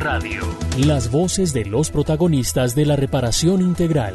Radio. 0.00 0.40
Las 0.78 1.10
voces 1.10 1.52
de 1.52 1.66
los 1.66 1.90
protagonistas 1.90 2.74
de 2.74 2.86
la 2.86 2.96
reparación 2.96 3.60
integral. 3.60 4.14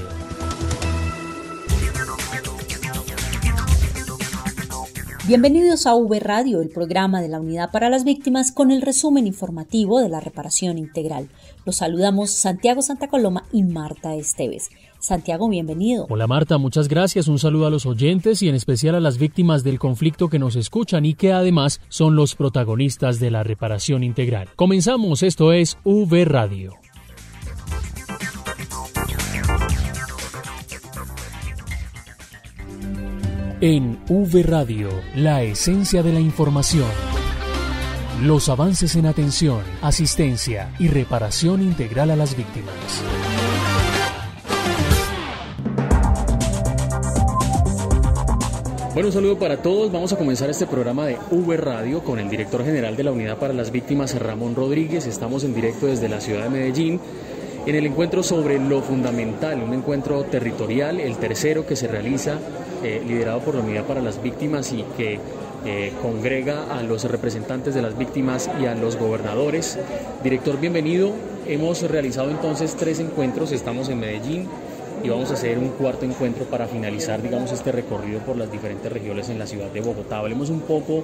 Bienvenidos 5.28 5.86
a 5.86 5.94
V 5.94 6.20
Radio, 6.20 6.62
el 6.62 6.70
programa 6.70 7.22
de 7.22 7.28
la 7.28 7.40
Unidad 7.40 7.70
para 7.72 7.92
las 7.92 8.04
Víctimas 8.04 8.52
con 8.52 8.72
el 8.72 8.82
resumen 8.82 9.28
informativo 9.28 10.00
de 10.00 10.10
la 10.10 10.20
reparación 10.20 10.80
integral. 10.80 11.30
Los 11.66 11.78
saludamos 11.78 12.32
Santiago 12.32 12.82
Santa 12.82 13.08
Coloma 13.08 13.44
y 13.52 13.64
Marta 13.64 14.16
Esteves. 14.16 14.70
Santiago, 15.06 15.48
bienvenido. 15.48 16.08
Hola 16.10 16.26
Marta, 16.26 16.58
muchas 16.58 16.88
gracias. 16.88 17.28
Un 17.28 17.38
saludo 17.38 17.68
a 17.68 17.70
los 17.70 17.86
oyentes 17.86 18.42
y 18.42 18.50
en 18.50 18.56
especial 18.56 18.96
a 18.96 19.00
las 19.00 19.20
víctimas 19.20 19.64
del 19.64 19.78
conflicto 19.78 20.30
que 20.30 20.40
nos 20.40 20.56
escuchan 20.56 21.06
y 21.06 21.14
que 21.14 21.32
además 21.32 21.80
son 21.90 22.16
los 22.16 22.34
protagonistas 22.34 23.20
de 23.20 23.30
la 23.30 23.44
reparación 23.44 24.04
integral. 24.04 24.50
Comenzamos, 24.56 25.22
esto 25.22 25.54
es 25.54 25.78
V 25.84 26.26
Radio. 26.26 26.74
En 33.62 34.00
V 34.10 34.44
Radio, 34.44 34.90
la 35.16 35.44
esencia 35.44 36.02
de 36.02 36.14
la 36.14 36.20
información. 36.20 36.90
Los 38.24 38.50
avances 38.50 38.96
en 38.96 39.06
atención, 39.06 39.62
asistencia 39.82 40.74
y 40.80 40.88
reparación 40.88 41.62
integral 41.62 42.10
a 42.10 42.16
las 42.16 42.36
víctimas. 42.36 43.04
Bueno, 48.96 49.10
un 49.10 49.14
saludo 49.14 49.38
para 49.38 49.58
todos. 49.58 49.92
Vamos 49.92 50.14
a 50.14 50.18
comenzar 50.18 50.50
este 50.50 50.68
programa 50.68 51.06
de 51.06 51.18
V 51.30 51.58
Radio 51.58 52.02
con 52.02 52.18
el 52.18 52.30
director 52.30 52.64
general 52.64 52.96
de 52.96 53.04
la 53.04 53.12
Unidad 53.12 53.38
para 53.38 53.54
las 53.54 53.70
Víctimas, 53.70 54.18
Ramón 54.18 54.56
Rodríguez. 54.56 55.06
Estamos 55.06 55.44
en 55.44 55.54
directo 55.54 55.88
desde 55.88 56.08
la 56.08 56.22
ciudad 56.22 56.44
de 56.44 56.50
Medellín 56.50 57.02
en 57.66 57.76
el 57.76 57.88
encuentro 57.88 58.24
sobre 58.24 58.58
lo 58.58 58.82
fundamental, 58.82 59.62
un 59.62 59.74
encuentro 59.74 60.24
territorial, 60.24 61.02
el 61.02 61.18
tercero 61.18 61.66
que 61.66 61.76
se 61.76 61.90
realiza, 61.90 62.40
eh, 62.86 63.04
liderado 63.06 63.42
por 63.42 63.56
la 63.56 63.64
Unidad 63.64 63.84
para 63.84 64.02
las 64.02 64.24
Víctimas 64.24 64.72
y 64.72 64.86
que 64.96 65.20
eh, 65.66 65.92
congrega 66.02 66.74
a 66.74 66.82
los 66.82 67.04
representantes 67.04 67.76
de 67.76 67.82
las 67.82 67.98
víctimas 67.98 68.50
y 68.62 68.66
a 68.66 68.76
los 68.76 68.96
gobernadores. 68.96 69.78
Director, 70.24 70.58
bienvenido. 70.58 71.12
Hemos 71.48 71.82
realizado 71.82 72.32
entonces 72.32 72.76
tres 72.76 73.02
encuentros, 73.02 73.52
estamos 73.52 73.90
en 73.90 74.00
Medellín, 74.00 74.48
y 75.06 75.10
vamos 75.10 75.30
a 75.30 75.36
hacer 75.36 75.60
un 75.60 75.70
cuarto 75.70 76.04
encuentro 76.04 76.46
para 76.46 76.66
finalizar, 76.66 77.22
digamos, 77.22 77.52
este 77.52 77.72
recorrido 77.72 78.20
por 78.22 78.38
las 78.38 78.52
diferentes 78.52 78.92
regiones 78.92 79.30
en 79.30 79.38
la 79.38 79.46
ciudad 79.46 79.70
de 79.70 79.80
Bogotá. 79.80 80.18
Hablemos 80.18 80.50
un 80.50 80.62
poco 80.62 81.04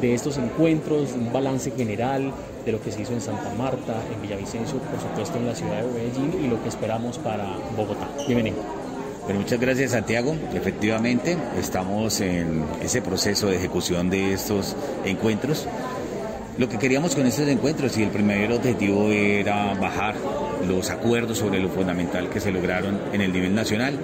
de 0.00 0.14
estos 0.14 0.36
encuentros, 0.36 1.12
un 1.12 1.32
balance 1.32 1.70
general 1.70 2.32
de 2.64 2.72
lo 2.72 2.82
que 2.82 2.90
se 2.90 3.02
hizo 3.02 3.12
en 3.12 3.20
Santa 3.20 3.54
Marta, 3.56 3.94
en 4.12 4.20
Villavicencio, 4.20 4.78
por 4.78 5.00
supuesto 5.00 5.38
en 5.38 5.46
la 5.46 5.54
ciudad 5.54 5.82
de 5.82 5.92
Medellín 5.92 6.44
y 6.44 6.48
lo 6.48 6.60
que 6.60 6.68
esperamos 6.68 7.18
para 7.18 7.46
Bogotá. 7.76 8.08
Bienvenido. 8.26 8.56
Bueno, 9.24 9.40
muchas 9.40 9.60
gracias 9.60 9.92
Santiago. 9.92 10.34
Efectivamente, 10.52 11.36
estamos 11.56 12.20
en 12.20 12.64
ese 12.82 13.00
proceso 13.00 13.46
de 13.46 13.56
ejecución 13.56 14.10
de 14.10 14.32
estos 14.32 14.74
encuentros. 15.04 15.68
Lo 16.58 16.68
que 16.68 16.78
queríamos 16.78 17.14
con 17.14 17.26
estos 17.26 17.46
encuentros 17.46 17.96
y 17.96 18.02
el 18.02 18.08
primer 18.10 18.50
objetivo 18.50 19.10
era 19.10 19.74
bajar 19.74 20.16
los 20.66 20.90
acuerdos 20.90 21.38
sobre 21.38 21.60
lo 21.60 21.68
fundamental 21.68 22.28
que 22.30 22.40
se 22.40 22.52
lograron 22.52 22.98
en 23.12 23.20
el 23.20 23.32
nivel 23.32 23.54
nacional. 23.54 23.98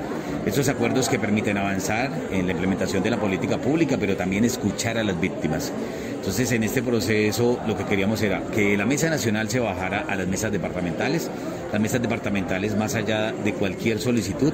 Estos 0.45 0.69
acuerdos 0.69 1.09
que 1.09 1.19
permiten 1.19 1.57
avanzar 1.57 2.11
en 2.31 2.47
la 2.47 2.53
implementación 2.53 3.03
de 3.03 3.11
la 3.11 3.17
política 3.17 3.59
pública, 3.59 3.97
pero 3.99 4.17
también 4.17 4.45
escuchar 4.45 4.99
a 4.99 5.05
las 5.05 5.21
víctimas. 5.21 5.73
Entonces, 6.17 6.53
en 6.53 6.63
este 6.63 6.83
proceso 6.83 7.59
lo 7.67 7.77
que 7.77 7.85
queríamos 7.85 8.23
era 8.23 8.43
que 8.55 8.77
la 8.77 8.87
mesa 8.87 9.11
nacional 9.11 9.51
se 9.51 9.61
bajara 9.61 10.05
a 10.09 10.15
las 10.15 10.29
mesas 10.29 10.53
departamentales. 10.53 11.29
Las 11.73 11.81
mesas 11.81 12.03
departamentales, 12.03 12.77
más 12.77 12.95
allá 12.95 13.33
de 13.33 13.55
cualquier 13.55 13.99
solicitud, 13.99 14.53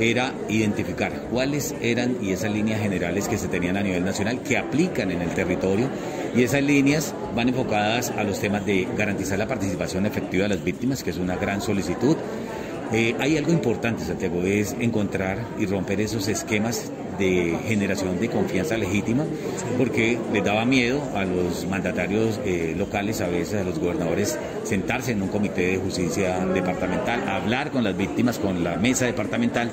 era 0.00 0.32
identificar 0.48 1.12
cuáles 1.30 1.74
eran 1.80 2.16
y 2.22 2.32
esas 2.32 2.52
líneas 2.52 2.80
generales 2.80 3.28
que 3.28 3.38
se 3.38 3.48
tenían 3.48 3.76
a 3.76 3.82
nivel 3.82 4.04
nacional 4.04 4.42
que 4.42 4.56
aplican 4.56 5.10
en 5.10 5.22
el 5.22 5.30
territorio 5.30 5.88
y 6.36 6.42
esas 6.42 6.62
líneas 6.62 7.14
van 7.34 7.48
enfocadas 7.48 8.10
a 8.10 8.24
los 8.24 8.40
temas 8.40 8.64
de 8.64 8.86
garantizar 8.96 9.38
la 9.38 9.46
participación 9.46 10.06
efectiva 10.06 10.44
de 10.44 10.50
las 10.50 10.64
víctimas, 10.64 11.02
que 11.02 11.10
es 11.10 11.16
una 11.16 11.36
gran 11.36 11.60
solicitud. 11.60 12.16
Eh, 12.92 13.14
hay 13.18 13.36
algo 13.36 13.52
importante, 13.52 14.04
Santiago, 14.04 14.42
es 14.42 14.74
encontrar 14.80 15.38
y 15.58 15.66
romper 15.66 16.00
esos 16.00 16.28
esquemas 16.28 16.90
de 17.18 17.58
generación 17.66 18.18
de 18.20 18.28
confianza 18.28 18.76
legítima, 18.76 19.24
porque 19.76 20.18
les 20.32 20.44
daba 20.44 20.64
miedo 20.64 21.02
a 21.14 21.24
los 21.24 21.66
mandatarios 21.66 22.40
eh, 22.44 22.74
locales, 22.76 23.20
a 23.20 23.28
veces 23.28 23.60
a 23.60 23.64
los 23.64 23.78
gobernadores, 23.78 24.38
sentarse 24.64 25.12
en 25.12 25.22
un 25.22 25.28
comité 25.28 25.66
de 25.68 25.76
justicia 25.78 26.38
departamental, 26.46 27.28
hablar 27.28 27.70
con 27.70 27.84
las 27.84 27.96
víctimas, 27.96 28.38
con 28.38 28.64
la 28.64 28.76
mesa 28.76 29.06
departamental, 29.06 29.70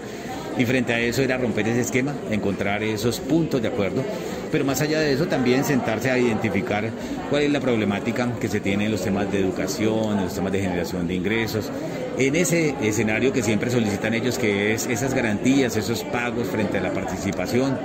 y 0.57 0.65
frente 0.65 0.93
a 0.93 0.99
eso 0.99 1.21
era 1.21 1.37
romper 1.37 1.67
ese 1.67 1.81
esquema, 1.81 2.13
encontrar 2.31 2.81
esos 2.81 3.19
puntos 3.19 3.61
de 3.61 3.67
acuerdo, 3.67 4.03
pero 4.51 4.63
más 4.63 4.81
allá 4.81 4.99
de 4.99 5.11
eso 5.11 5.27
también 5.27 5.65
sentarse 5.65 6.11
a 6.11 6.17
identificar 6.17 6.89
cuál 7.29 7.43
es 7.43 7.51
la 7.51 7.59
problemática 7.59 8.31
que 8.39 8.47
se 8.47 8.61
tiene 8.61 8.85
en 8.85 8.91
los 8.91 9.01
temas 9.01 9.29
de 9.31 9.39
educación, 9.39 10.17
en 10.17 10.23
los 10.25 10.33
temas 10.33 10.53
de 10.53 10.61
generación 10.61 11.07
de 11.07 11.15
ingresos, 11.15 11.69
en 12.17 12.35
ese 12.35 12.75
escenario 12.81 13.33
que 13.33 13.43
siempre 13.43 13.69
solicitan 13.69 14.13
ellos, 14.13 14.37
que 14.37 14.73
es 14.73 14.87
esas 14.87 15.13
garantías, 15.13 15.75
esos 15.75 16.03
pagos 16.03 16.47
frente 16.47 16.77
a 16.77 16.81
la 16.81 16.93
participación, 16.93 17.77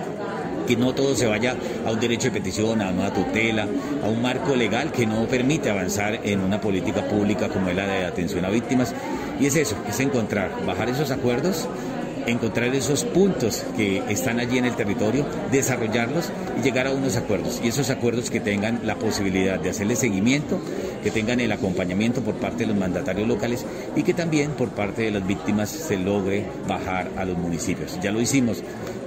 que 0.66 0.76
no 0.76 0.94
todo 0.94 1.16
se 1.16 1.26
vaya 1.26 1.56
a 1.84 1.90
un 1.90 1.98
derecho 1.98 2.28
de 2.28 2.32
petición, 2.32 2.80
a 2.80 2.90
una 2.90 3.12
tutela, 3.12 3.66
a 4.04 4.08
un 4.08 4.22
marco 4.22 4.54
legal 4.54 4.92
que 4.92 5.06
no 5.06 5.26
permite 5.26 5.70
avanzar 5.70 6.20
en 6.22 6.40
una 6.40 6.60
política 6.60 7.04
pública 7.08 7.48
como 7.48 7.70
es 7.70 7.76
la 7.76 7.86
de 7.86 8.04
atención 8.04 8.44
a 8.44 8.50
víctimas. 8.50 8.94
Y 9.40 9.46
es 9.46 9.56
eso, 9.56 9.76
es 9.88 9.98
encontrar, 10.00 10.50
bajar 10.66 10.88
esos 10.88 11.10
acuerdos 11.10 11.68
encontrar 12.26 12.74
esos 12.74 13.04
puntos 13.04 13.64
que 13.76 14.02
están 14.08 14.40
allí 14.40 14.58
en 14.58 14.64
el 14.64 14.76
territorio, 14.76 15.26
desarrollarlos 15.50 16.30
y 16.58 16.62
llegar 16.62 16.86
a 16.86 16.92
unos 16.92 17.16
acuerdos. 17.16 17.60
Y 17.62 17.68
esos 17.68 17.90
acuerdos 17.90 18.30
que 18.30 18.40
tengan 18.40 18.80
la 18.84 18.96
posibilidad 18.96 19.58
de 19.58 19.70
hacerle 19.70 19.96
seguimiento, 19.96 20.60
que 21.02 21.10
tengan 21.10 21.40
el 21.40 21.52
acompañamiento 21.52 22.20
por 22.20 22.34
parte 22.34 22.64
de 22.64 22.66
los 22.66 22.76
mandatarios 22.76 23.26
locales 23.26 23.64
y 23.96 24.02
que 24.02 24.14
también 24.14 24.52
por 24.52 24.70
parte 24.70 25.02
de 25.02 25.10
las 25.10 25.26
víctimas 25.26 25.70
se 25.70 25.96
logre 25.96 26.44
bajar 26.68 27.08
a 27.16 27.24
los 27.24 27.36
municipios. 27.38 27.98
Ya 28.02 28.12
lo 28.12 28.20
hicimos 28.20 28.62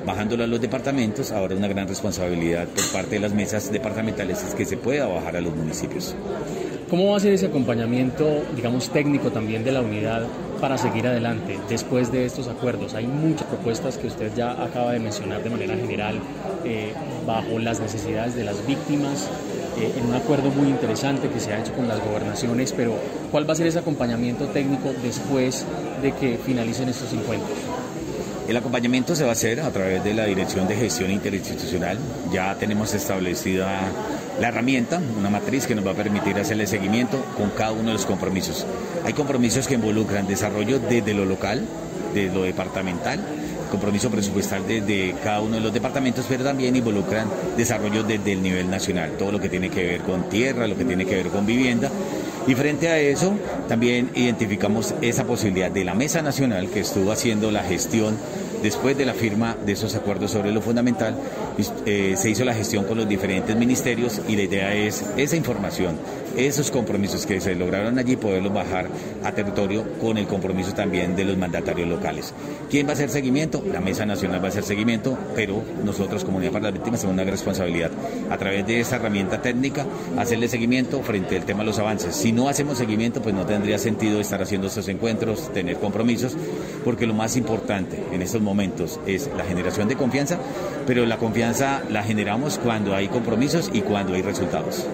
bajándolo 0.05 0.43
a 0.43 0.47
los 0.47 0.59
departamentos, 0.59 1.31
ahora 1.31 1.55
una 1.55 1.67
gran 1.67 1.87
responsabilidad 1.87 2.67
por 2.67 2.85
parte 2.91 3.15
de 3.15 3.21
las 3.21 3.33
mesas 3.33 3.71
departamentales 3.71 4.43
es 4.43 4.53
que 4.53 4.65
se 4.65 4.77
pueda 4.77 5.07
bajar 5.07 5.37
a 5.37 5.41
los 5.41 5.55
municipios. 5.55 6.15
¿Cómo 6.89 7.11
va 7.11 7.17
a 7.17 7.19
ser 7.19 7.33
ese 7.33 7.47
acompañamiento, 7.47 8.43
digamos, 8.55 8.89
técnico 8.89 9.31
también 9.31 9.63
de 9.63 9.71
la 9.71 9.81
unidad 9.81 10.27
para 10.61 10.77
seguir 10.77 11.07
adelante 11.07 11.59
después 11.69 12.11
de 12.11 12.25
estos 12.25 12.47
acuerdos? 12.47 12.93
Hay 12.93 13.07
muchas 13.07 13.47
propuestas 13.47 13.97
que 13.97 14.07
usted 14.07 14.31
ya 14.35 14.51
acaba 14.63 14.91
de 14.91 14.99
mencionar 14.99 15.43
de 15.43 15.49
manera 15.49 15.75
general 15.75 16.19
eh, 16.65 16.93
bajo 17.25 17.57
las 17.59 17.79
necesidades 17.79 18.35
de 18.35 18.43
las 18.43 18.65
víctimas, 18.67 19.29
eh, 19.79 19.91
en 19.97 20.05
un 20.05 20.13
acuerdo 20.13 20.49
muy 20.51 20.69
interesante 20.69 21.29
que 21.29 21.39
se 21.39 21.53
ha 21.53 21.59
hecho 21.59 21.73
con 21.73 21.87
las 21.87 21.99
gobernaciones, 22.03 22.73
pero 22.73 22.95
¿cuál 23.31 23.49
va 23.49 23.53
a 23.53 23.55
ser 23.55 23.67
ese 23.67 23.79
acompañamiento 23.79 24.45
técnico 24.47 24.93
después 25.01 25.65
de 26.01 26.11
que 26.11 26.37
finalicen 26.37 26.89
estos 26.89 27.11
encuentros? 27.13 27.57
El 28.47 28.57
acompañamiento 28.57 29.15
se 29.15 29.23
va 29.23 29.29
a 29.29 29.33
hacer 29.33 29.61
a 29.61 29.71
través 29.71 30.03
de 30.03 30.13
la 30.13 30.25
Dirección 30.25 30.67
de 30.67 30.75
Gestión 30.75 31.09
Interinstitucional. 31.09 31.97
Ya 32.31 32.53
tenemos 32.55 32.93
establecida 32.93 33.79
la 34.39 34.47
herramienta, 34.47 35.01
una 35.17 35.29
matriz 35.29 35.67
que 35.67 35.75
nos 35.75 35.85
va 35.85 35.91
a 35.91 35.95
permitir 35.95 36.37
hacerle 36.37 36.67
seguimiento 36.67 37.23
con 37.37 37.51
cada 37.51 37.71
uno 37.71 37.87
de 37.87 37.93
los 37.93 38.05
compromisos. 38.05 38.65
Hay 39.05 39.13
compromisos 39.13 39.67
que 39.67 39.75
involucran 39.75 40.27
desarrollo 40.27 40.79
desde 40.79 41.13
lo 41.13 41.25
local, 41.25 41.61
desde 42.13 42.33
lo 42.33 42.43
departamental, 42.43 43.19
compromiso 43.73 44.11
presupuestal 44.11 44.67
desde 44.67 45.15
cada 45.23 45.41
uno 45.41 45.55
de 45.55 45.61
los 45.61 45.73
departamentos, 45.73 46.27
pero 46.29 46.43
también 46.43 46.75
involucran 46.75 47.27
desarrollo 47.57 48.03
desde 48.03 48.33
el 48.33 48.43
nivel 48.43 48.69
nacional, 48.69 49.13
todo 49.17 49.31
lo 49.31 49.39
que 49.39 49.49
tiene 49.49 49.71
que 49.71 49.83
ver 49.83 50.01
con 50.01 50.29
tierra, 50.29 50.67
lo 50.67 50.77
que 50.77 50.85
tiene 50.85 51.07
que 51.07 51.15
ver 51.15 51.29
con 51.29 51.43
vivienda. 51.47 51.89
Y 52.45 52.53
frente 52.53 52.89
a 52.89 52.99
eso, 52.99 53.33
también 53.67 54.11
identificamos 54.13 54.93
esa 55.01 55.23
posibilidad 55.23 55.71
de 55.71 55.85
la 55.85 55.95
Mesa 55.95 56.21
Nacional 56.21 56.69
que 56.69 56.81
estuvo 56.81 57.11
haciendo 57.11 57.49
la 57.49 57.63
gestión 57.63 58.15
después 58.61 58.95
de 58.95 59.05
la 59.05 59.15
firma 59.15 59.57
de 59.65 59.71
esos 59.71 59.95
acuerdos 59.95 60.29
sobre 60.29 60.51
lo 60.51 60.61
fundamental, 60.61 61.15
eh, 61.85 62.15
se 62.17 62.29
hizo 62.29 62.43
la 62.45 62.53
gestión 62.53 62.85
con 62.85 62.97
los 62.97 63.07
diferentes 63.07 63.55
ministerios 63.55 64.21
y 64.27 64.35
la 64.35 64.43
idea 64.43 64.73
es 64.73 65.03
esa 65.17 65.35
información, 65.35 65.97
esos 66.35 66.71
compromisos 66.71 67.25
que 67.25 67.39
se 67.39 67.55
lograron 67.55 67.99
allí, 67.99 68.15
poderlos 68.15 68.53
bajar 68.53 68.87
a 69.23 69.31
territorio 69.31 69.85
con 69.99 70.17
el 70.17 70.25
compromiso 70.25 70.73
también 70.73 71.15
de 71.15 71.25
los 71.25 71.37
mandatarios 71.37 71.87
locales. 71.87 72.33
¿Quién 72.69 72.87
va 72.87 72.91
a 72.91 72.93
hacer 72.93 73.09
seguimiento? 73.09 73.63
La 73.71 73.81
Mesa 73.81 74.05
Nacional 74.05 74.41
va 74.41 74.45
a 74.45 74.49
hacer 74.49 74.63
seguimiento, 74.63 75.17
pero 75.35 75.61
nosotros, 75.83 76.23
Comunidad 76.23 76.51
para 76.51 76.65
las 76.65 76.73
Víctimas, 76.73 77.01
tenemos 77.01 77.21
una 77.21 77.31
responsabilidad 77.31 77.91
a 78.29 78.37
través 78.37 78.65
de 78.65 78.79
esta 78.79 78.95
herramienta 78.95 79.41
técnica, 79.41 79.85
hacerle 80.17 80.47
seguimiento 80.47 81.01
frente 81.03 81.37
al 81.37 81.45
tema 81.45 81.59
de 81.59 81.67
los 81.67 81.79
avances. 81.79 82.15
Si 82.15 82.31
no 82.31 82.49
hacemos 82.49 82.77
seguimiento, 82.77 83.21
pues 83.21 83.35
no 83.35 83.45
tendría 83.45 83.77
sentido 83.77 84.19
estar 84.19 84.41
haciendo 84.41 84.67
estos 84.67 84.87
encuentros, 84.87 85.53
tener 85.53 85.77
compromisos, 85.77 86.35
porque 86.83 87.05
lo 87.05 87.13
más 87.13 87.37
importante 87.37 88.01
en 88.11 88.21
estos 88.21 88.41
momentos 88.41 88.99
es 89.05 89.29
la 89.37 89.43
generación 89.43 89.87
de 89.87 89.95
confianza, 89.95 90.39
pero 90.87 91.05
la 91.05 91.17
confianza 91.17 91.42
la 91.89 92.03
generamos 92.03 92.57
cuando 92.57 92.95
hay 92.95 93.09
compromisos 93.09 93.69
y 93.73 93.81
cuando 93.81 94.13
hay 94.13 94.21
resultados. 94.21 94.87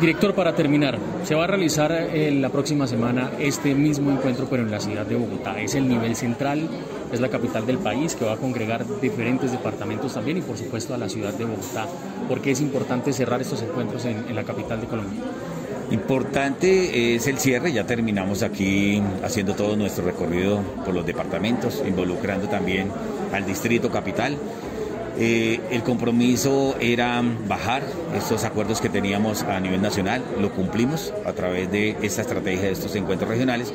Director, 0.00 0.34
para 0.34 0.54
terminar, 0.54 0.98
se 1.24 1.34
va 1.34 1.44
a 1.44 1.46
realizar 1.46 1.90
en 1.90 2.14
eh, 2.14 2.40
la 2.40 2.50
próxima 2.50 2.86
semana 2.86 3.30
este 3.38 3.74
mismo 3.74 4.10
encuentro, 4.10 4.46
pero 4.50 4.62
en 4.62 4.70
la 4.70 4.78
ciudad 4.78 5.06
de 5.06 5.14
Bogotá. 5.14 5.58
Es 5.58 5.74
el 5.74 5.88
nivel 5.88 6.14
central, 6.16 6.68
es 7.12 7.20
la 7.20 7.28
capital 7.28 7.64
del 7.64 7.78
país, 7.78 8.14
que 8.14 8.26
va 8.26 8.32
a 8.32 8.36
congregar 8.36 8.84
diferentes 9.00 9.52
departamentos 9.52 10.12
también 10.12 10.36
y, 10.36 10.42
por 10.42 10.58
supuesto, 10.58 10.92
a 10.92 10.98
la 10.98 11.08
ciudad 11.08 11.32
de 11.32 11.46
Bogotá. 11.46 11.86
¿Por 12.28 12.42
qué 12.42 12.50
es 12.50 12.60
importante 12.60 13.12
cerrar 13.12 13.40
estos 13.40 13.62
encuentros 13.62 14.04
en, 14.04 14.24
en 14.28 14.34
la 14.34 14.44
capital 14.44 14.82
de 14.82 14.86
Colombia? 14.86 15.20
Importante 15.90 17.14
es 17.14 17.26
el 17.28 17.38
cierre, 17.38 17.72
ya 17.72 17.86
terminamos 17.86 18.42
aquí 18.42 19.00
haciendo 19.22 19.54
todo 19.54 19.76
nuestro 19.76 20.04
recorrido 20.04 20.60
por 20.84 20.92
los 20.92 21.06
departamentos, 21.06 21.82
involucrando 21.86 22.48
también 22.48 22.90
al 23.32 23.46
distrito 23.46 23.88
capital. 23.88 24.36
Eh, 25.18 25.60
el 25.70 25.82
compromiso 25.82 26.76
era 26.78 27.22
bajar 27.48 27.82
estos 28.14 28.44
acuerdos 28.44 28.82
que 28.82 28.90
teníamos 28.90 29.44
a 29.44 29.58
nivel 29.60 29.80
nacional, 29.80 30.22
lo 30.40 30.52
cumplimos 30.52 31.14
a 31.24 31.32
través 31.32 31.70
de 31.72 31.96
esta 32.02 32.20
estrategia 32.20 32.64
de 32.64 32.72
estos 32.72 32.94
encuentros 32.96 33.30
regionales, 33.30 33.72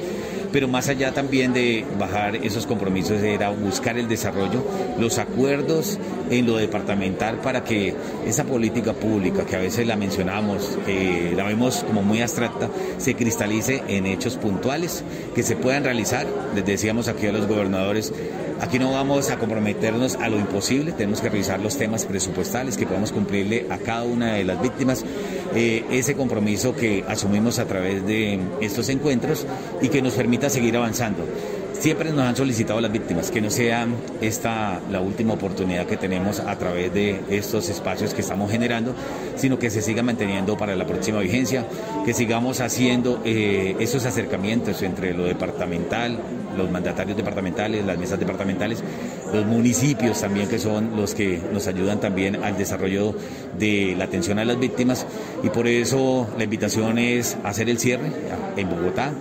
pero 0.52 0.68
más 0.68 0.88
allá 0.90 1.14
también 1.14 1.54
de 1.54 1.84
bajar 1.98 2.36
esos 2.36 2.68
compromisos 2.68 3.24
era 3.24 3.50
buscar 3.50 3.98
el 3.98 4.08
desarrollo, 4.08 4.64
los 5.00 5.18
acuerdos 5.18 5.98
en 6.30 6.46
lo 6.46 6.58
departamental 6.58 7.38
para 7.38 7.64
que 7.64 7.96
esa 8.28 8.44
política 8.44 8.94
pública, 8.94 9.46
que 9.46 9.56
a 9.56 9.60
veces 9.60 9.88
la 9.88 9.96
mencionamos, 9.96 10.78
la 11.36 11.44
vemos 11.46 11.84
como 11.88 12.04
muy 12.04 12.22
abstracta, 12.22 12.70
se 12.98 13.16
cristalice 13.16 13.82
en 13.88 14.06
hechos 14.06 14.36
puntuales 14.38 15.04
que 15.34 15.42
se 15.42 15.56
puedan 15.56 15.84
realizar. 15.84 16.28
Les 16.54 16.66
decíamos 16.66 17.08
aquí 17.08 17.28
a 17.28 17.32
los 17.32 17.48
gobernadores, 17.48 18.14
Aquí 18.62 18.78
no 18.78 18.92
vamos 18.92 19.32
a 19.32 19.40
comprometernos 19.40 20.18
a 20.18 20.30
lo 20.30 20.38
imposible, 20.38 20.92
tenemos 20.92 21.20
que 21.20 21.30
revisar 21.30 21.60
los 21.60 21.78
temas 21.78 22.06
presupuestales 22.06 22.78
que 22.78 22.86
podamos 22.86 23.12
cumplirle 23.12 23.66
a 23.72 23.80
cada 23.80 24.04
una 24.04 24.34
de 24.34 24.44
las 24.44 24.62
víctimas, 24.62 25.04
eh, 25.56 25.84
ese 25.90 26.16
compromiso 26.16 26.76
que 26.76 27.04
asumimos 27.08 27.58
a 27.58 27.66
través 27.66 28.06
de 28.06 28.40
estos 28.62 28.90
encuentros 28.90 29.48
y 29.82 29.90
que 29.90 30.04
nos 30.04 30.14
permita 30.14 30.48
seguir 30.48 30.78
avanzando. 30.78 31.26
Siempre 31.74 32.12
nos 32.12 32.20
han 32.20 32.36
solicitado 32.36 32.80
las 32.80 32.92
víctimas 32.92 33.32
que 33.32 33.42
no 33.42 33.50
sea 33.50 33.88
esta 34.22 34.80
la 34.92 35.02
última 35.02 35.34
oportunidad 35.34 35.88
que 35.88 35.98
tenemos 35.98 36.40
a 36.40 36.56
través 36.60 36.94
de 36.94 37.20
estos 37.32 37.68
espacios 37.70 38.14
que 38.14 38.22
estamos 38.22 38.52
generando, 38.52 38.94
sino 39.38 39.58
que 39.58 39.72
se 39.72 39.82
siga 39.82 40.04
manteniendo 40.04 40.56
para 40.56 40.76
la 40.76 40.86
próxima 40.86 41.22
vigencia, 41.22 41.66
que 42.06 42.14
sigamos 42.14 42.62
haciendo 42.62 43.24
eh, 43.26 43.76
esos 43.80 44.06
acercamientos 44.06 44.84
entre 44.84 45.16
lo 45.16 45.24
departamental, 45.24 46.20
los 46.58 46.70
mandatarios 46.70 47.18
departamentales, 47.18 47.86
las 47.86 47.98
mesas 47.98 48.20
departamentales, 48.20 48.84
los 49.34 49.46
municipios 49.46 50.22
también 50.22 50.48
que 50.48 50.60
son 50.60 50.96
los 50.96 51.16
que 51.16 51.40
nos 51.52 51.68
ayudan 51.68 52.00
también 52.00 52.44
al 52.44 52.58
desarrollo 52.58 53.16
de 53.58 53.96
la 53.98 54.06
atención 54.06 54.40
a 54.40 54.46
las 54.46 54.60
víctimas 54.60 55.06
y 55.44 55.50
por 55.50 55.68
eso 55.68 56.28
la 56.38 56.44
invitación 56.44 56.98
es 56.98 57.38
hacer 57.44 57.70
el 57.70 57.80
cierre 57.80 58.12
en 58.58 58.70
Bogotá, 58.70 59.14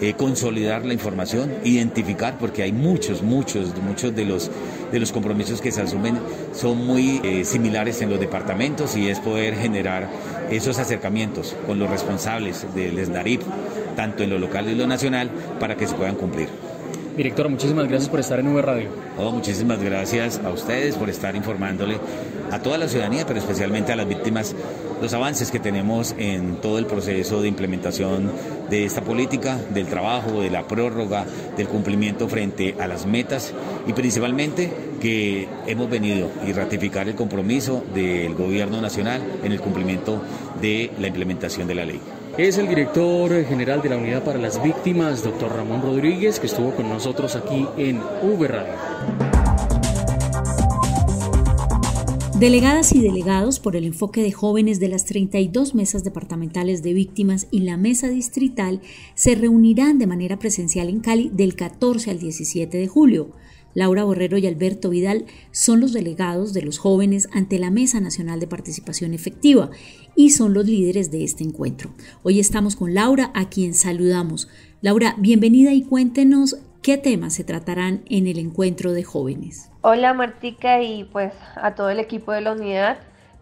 eh, 0.00 0.12
consolidar 0.14 0.84
la 0.84 0.92
información, 0.92 1.50
identificar, 1.64 2.36
porque 2.38 2.62
hay 2.62 2.72
muchos, 2.72 3.22
muchos, 3.22 3.74
muchos 3.82 4.14
de 4.14 4.26
los, 4.26 4.50
de 4.92 5.00
los 5.00 5.10
compromisos 5.10 5.62
que 5.62 5.72
se 5.72 5.80
asumen 5.80 6.18
son 6.54 6.86
muy 6.86 7.20
eh, 7.24 7.44
similares 7.46 8.02
en 8.02 8.10
los 8.10 8.20
departamentos 8.20 8.94
y 8.96 9.08
es 9.08 9.20
poder 9.20 9.54
generar 9.56 10.08
esos 10.50 10.78
acercamientos 10.78 11.56
con 11.66 11.78
los 11.78 11.88
responsables 11.88 12.66
del 12.74 13.02
SNARIP, 13.04 13.40
tanto 13.96 14.22
en 14.22 14.30
lo 14.30 14.38
local 14.38 14.68
y 14.68 14.74
lo 14.74 14.86
nacional, 14.86 15.30
para 15.58 15.76
que 15.76 15.86
se 15.86 15.94
puedan 15.94 16.16
cumplir. 16.16 16.48
Director, 17.16 17.48
muchísimas 17.48 17.88
gracias 17.88 18.10
por 18.10 18.20
estar 18.20 18.38
en 18.38 18.48
V 18.48 18.60
Radio. 18.60 18.90
Oh, 19.16 19.30
muchísimas 19.30 19.82
gracias 19.82 20.38
a 20.44 20.50
ustedes 20.50 20.96
por 20.96 21.08
estar 21.08 21.34
informándole 21.34 21.98
a 22.52 22.60
toda 22.60 22.76
la 22.76 22.88
ciudadanía, 22.88 23.24
pero 23.26 23.38
especialmente 23.38 23.90
a 23.90 23.96
las 23.96 24.06
víctimas, 24.06 24.54
los 25.00 25.14
avances 25.14 25.50
que 25.50 25.58
tenemos 25.58 26.14
en 26.18 26.56
todo 26.56 26.78
el 26.78 26.84
proceso 26.84 27.40
de 27.40 27.48
implementación 27.48 28.30
de 28.68 28.84
esta 28.84 29.00
política, 29.00 29.58
del 29.72 29.86
trabajo, 29.86 30.42
de 30.42 30.50
la 30.50 30.68
prórroga, 30.68 31.24
del 31.56 31.68
cumplimiento 31.68 32.28
frente 32.28 32.76
a 32.78 32.86
las 32.86 33.06
metas 33.06 33.54
y 33.86 33.94
principalmente 33.94 34.70
que 35.00 35.48
hemos 35.66 35.88
venido 35.88 36.30
y 36.46 36.52
ratificar 36.52 37.08
el 37.08 37.14
compromiso 37.14 37.82
del 37.94 38.34
gobierno 38.34 38.82
nacional 38.82 39.22
en 39.42 39.52
el 39.52 39.60
cumplimiento 39.62 40.20
de 40.60 40.90
la 41.00 41.06
implementación 41.06 41.66
de 41.66 41.74
la 41.74 41.86
ley. 41.86 42.00
Es 42.38 42.58
el 42.58 42.68
director 42.68 43.32
general 43.46 43.80
de 43.80 43.88
la 43.88 43.96
Unidad 43.96 44.22
para 44.22 44.38
las 44.38 44.62
Víctimas, 44.62 45.24
doctor 45.24 45.50
Ramón 45.56 45.80
Rodríguez, 45.80 46.38
que 46.38 46.48
estuvo 46.48 46.70
con 46.72 46.86
nosotros 46.86 47.34
aquí 47.34 47.66
en 47.78 47.98
V. 47.98 48.48
Delegadas 52.38 52.94
y 52.94 53.00
delegados 53.00 53.58
por 53.58 53.74
el 53.74 53.84
enfoque 53.84 54.22
de 54.22 54.32
jóvenes 54.32 54.80
de 54.80 54.88
las 54.88 55.06
32 55.06 55.74
mesas 55.74 56.04
departamentales 56.04 56.82
de 56.82 56.92
víctimas 56.92 57.48
y 57.50 57.60
la 57.60 57.78
mesa 57.78 58.08
distrital 58.08 58.82
se 59.14 59.34
reunirán 59.34 59.98
de 59.98 60.06
manera 60.06 60.38
presencial 60.38 60.90
en 60.90 61.00
Cali 61.00 61.30
del 61.32 61.56
14 61.56 62.10
al 62.10 62.18
17 62.18 62.76
de 62.76 62.86
julio. 62.86 63.30
Laura 63.76 64.04
Borrero 64.04 64.38
y 64.38 64.46
Alberto 64.46 64.88
Vidal 64.88 65.26
son 65.50 65.80
los 65.80 65.92
delegados 65.92 66.54
de 66.54 66.62
los 66.62 66.78
jóvenes 66.78 67.28
ante 67.34 67.58
la 67.58 67.70
Mesa 67.70 68.00
Nacional 68.00 68.40
de 68.40 68.46
Participación 68.46 69.12
Efectiva 69.12 69.68
y 70.14 70.30
son 70.30 70.54
los 70.54 70.64
líderes 70.64 71.10
de 71.10 71.22
este 71.24 71.44
encuentro. 71.44 71.90
Hoy 72.22 72.40
estamos 72.40 72.74
con 72.74 72.94
Laura, 72.94 73.30
a 73.34 73.50
quien 73.50 73.74
saludamos. 73.74 74.48
Laura, 74.80 75.14
bienvenida 75.18 75.74
y 75.74 75.82
cuéntenos 75.82 76.56
qué 76.80 76.96
temas 76.96 77.34
se 77.34 77.44
tratarán 77.44 78.00
en 78.08 78.26
el 78.26 78.38
encuentro 78.38 78.92
de 78.92 79.04
jóvenes. 79.04 79.70
Hola 79.82 80.14
Martica 80.14 80.80
y 80.80 81.04
pues 81.04 81.34
a 81.56 81.74
todo 81.74 81.90
el 81.90 82.00
equipo 82.00 82.32
de 82.32 82.40
la 82.40 82.52
unidad. 82.52 82.96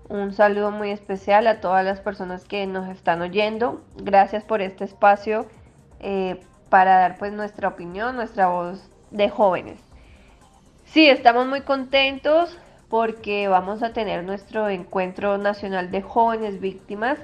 Un 0.08 0.32
saludo 0.32 0.72
muy 0.72 0.90
especial 0.90 1.46
a 1.46 1.60
todas 1.60 1.84
las 1.84 2.00
personas 2.00 2.42
que 2.44 2.66
nos 2.66 2.88
están 2.88 3.22
oyendo. 3.22 3.84
Gracias 4.02 4.42
por 4.42 4.62
este 4.62 4.82
espacio 4.82 5.46
eh, 6.00 6.40
para 6.70 6.96
dar 6.96 7.18
pues 7.18 7.32
nuestra 7.32 7.68
opinión, 7.68 8.16
nuestra 8.16 8.48
voz 8.48 8.90
de 9.12 9.28
jóvenes. 9.28 9.93
Sí, 10.94 11.08
estamos 11.08 11.48
muy 11.48 11.62
contentos 11.62 12.56
porque 12.88 13.48
vamos 13.48 13.82
a 13.82 13.92
tener 13.92 14.22
nuestro 14.22 14.68
encuentro 14.68 15.38
nacional 15.38 15.90
de 15.90 16.02
jóvenes 16.02 16.60
víctimas 16.60 17.18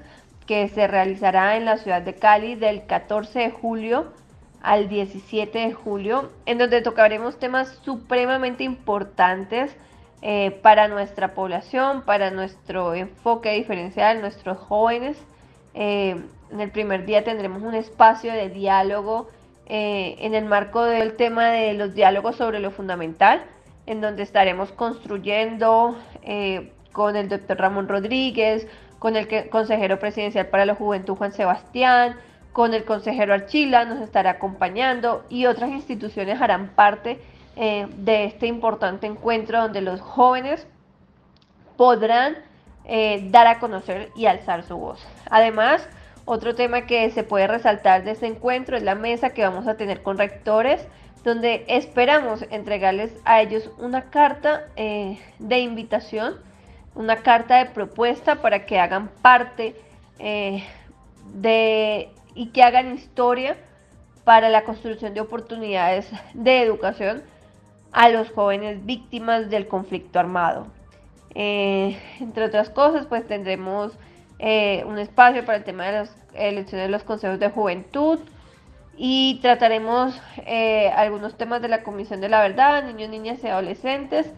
que 0.45 0.67
se 0.67 0.89
realizará 0.89 1.57
en 1.57 1.67
la 1.67 1.77
ciudad 1.77 2.03
de 2.03 2.17
Cali 2.17 2.57
del 2.57 2.85
14 2.87 3.39
de 3.39 3.51
julio 3.53 4.13
al 4.61 4.89
17 4.89 5.57
de 5.57 5.73
julio, 5.73 6.33
en 6.47 6.59
donde 6.59 6.83
tocaremos 6.83 7.39
temas 7.39 7.79
supremamente 7.85 8.65
importantes 8.65 9.77
eh, 10.21 10.51
para 10.63 10.89
nuestra 10.89 11.33
población, 11.35 12.03
para 12.03 12.33
nuestro 12.33 12.95
enfoque 12.95 13.53
diferencial, 13.53 14.21
nuestros 14.21 14.59
jóvenes. 14.59 15.17
Eh, 15.75 16.21
en 16.51 16.61
el 16.61 16.73
primer 16.73 17.07
día 17.07 17.23
tendremos 17.23 17.63
un 17.63 17.77
espacio 17.77 18.33
de 18.33 18.49
diálogo 18.49 19.29
eh, 19.67 20.17
en 20.19 20.35
el 20.35 20.47
marco 20.47 20.83
del 20.83 21.15
tema 21.15 21.51
de 21.51 21.75
los 21.75 21.95
diálogos 21.95 22.35
sobre 22.35 22.59
lo 22.59 22.73
fundamental 22.73 23.45
en 23.91 24.01
donde 24.01 24.23
estaremos 24.23 24.71
construyendo 24.71 25.97
eh, 26.23 26.73
con 26.93 27.17
el 27.17 27.29
doctor 27.29 27.59
Ramón 27.59 27.89
Rodríguez, 27.89 28.69
con 29.01 29.17
el 29.17 29.27
consejero 29.51 29.99
presidencial 29.99 30.47
para 30.47 30.65
la 30.65 30.77
juventud 30.77 31.17
Juan 31.17 31.33
Sebastián, 31.33 32.15
con 32.53 32.73
el 32.73 32.85
consejero 32.85 33.35
Archila, 33.35 33.85
nos 33.87 34.01
estará 34.01 34.31
acompañando 34.31 35.25
y 35.29 35.47
otras 35.47 35.71
instituciones 35.71 36.41
harán 36.41 36.69
parte 36.69 37.21
eh, 37.57 37.89
de 37.97 38.27
este 38.27 38.47
importante 38.47 39.09
encuentro 39.09 39.61
donde 39.61 39.81
los 39.81 40.01
jóvenes 40.01 40.69
podrán 41.77 42.37
eh, 42.85 43.27
dar 43.31 43.49
a 43.49 43.59
conocer 43.59 44.11
y 44.15 44.27
alzar 44.27 44.63
su 44.63 44.77
voz. 44.77 45.05
Además, 45.31 45.89
otro 46.27 46.55
tema 46.55 46.83
que 46.83 47.11
se 47.11 47.25
puede 47.25 47.49
resaltar 47.49 48.05
de 48.05 48.13
este 48.13 48.29
encuentro 48.29 48.77
es 48.77 48.85
la 48.85 48.95
mesa 48.95 49.31
que 49.31 49.43
vamos 49.43 49.67
a 49.67 49.77
tener 49.77 50.05
con 50.05 50.17
rectores 50.17 50.87
donde 51.25 51.65
esperamos 51.69 52.45
entregarles 52.51 53.13
a 53.25 53.43
ellos 53.43 53.71
una 53.79 54.11
carta 54.11 54.69
eh, 54.77 55.19
de 55.39 55.59
invitación, 55.61 56.37
una 56.95 57.17
carta 57.17 57.59
de 57.59 57.67
propuesta 57.67 58.37
para 58.37 58.65
que 58.65 58.79
hagan 58.79 59.09
parte 59.23 59.75
eh, 60.19 60.65
de 61.35 62.09
y 62.35 62.47
que 62.49 62.63
hagan 62.63 62.95
historia 62.95 63.57
para 64.25 64.49
la 64.49 64.65
construcción 64.65 65.13
de 65.15 65.21
oportunidades 65.21 66.09
de 66.33 66.63
educación 66.63 67.23
a 67.93 68.09
los 68.09 68.31
jóvenes 68.31 68.85
víctimas 68.87 69.51
del 69.51 69.67
conflicto 69.67 70.19
armado. 70.21 70.69
Eh, 71.35 71.99
entre 72.21 72.45
otras 72.45 72.71
cosas, 72.71 73.07
pues 73.07 73.27
tendremos 73.27 73.93
un 74.87 74.99
espacio 74.99 75.45
para 75.45 75.59
el 75.59 75.65
tema 75.65 75.85
de 75.85 75.93
las 75.93 76.17
elecciones 76.33 76.87
de 76.87 76.91
los 76.91 77.05
consejos 77.05 77.39
de 77.39 77.51
juventud 77.51 78.21
y 79.03 79.39
trataremos 79.41 80.15
eh, 80.45 80.91
algunos 80.95 81.39
temas 81.39 81.63
de 81.63 81.69
la 81.69 81.83
Comisión 81.83 82.21
de 82.21 82.29
la 82.29 82.43
Verdad, 82.43 82.85
niños, 82.85 83.09
niñas 83.09 83.39
y 83.43 83.47
adolescentes 83.47 84.31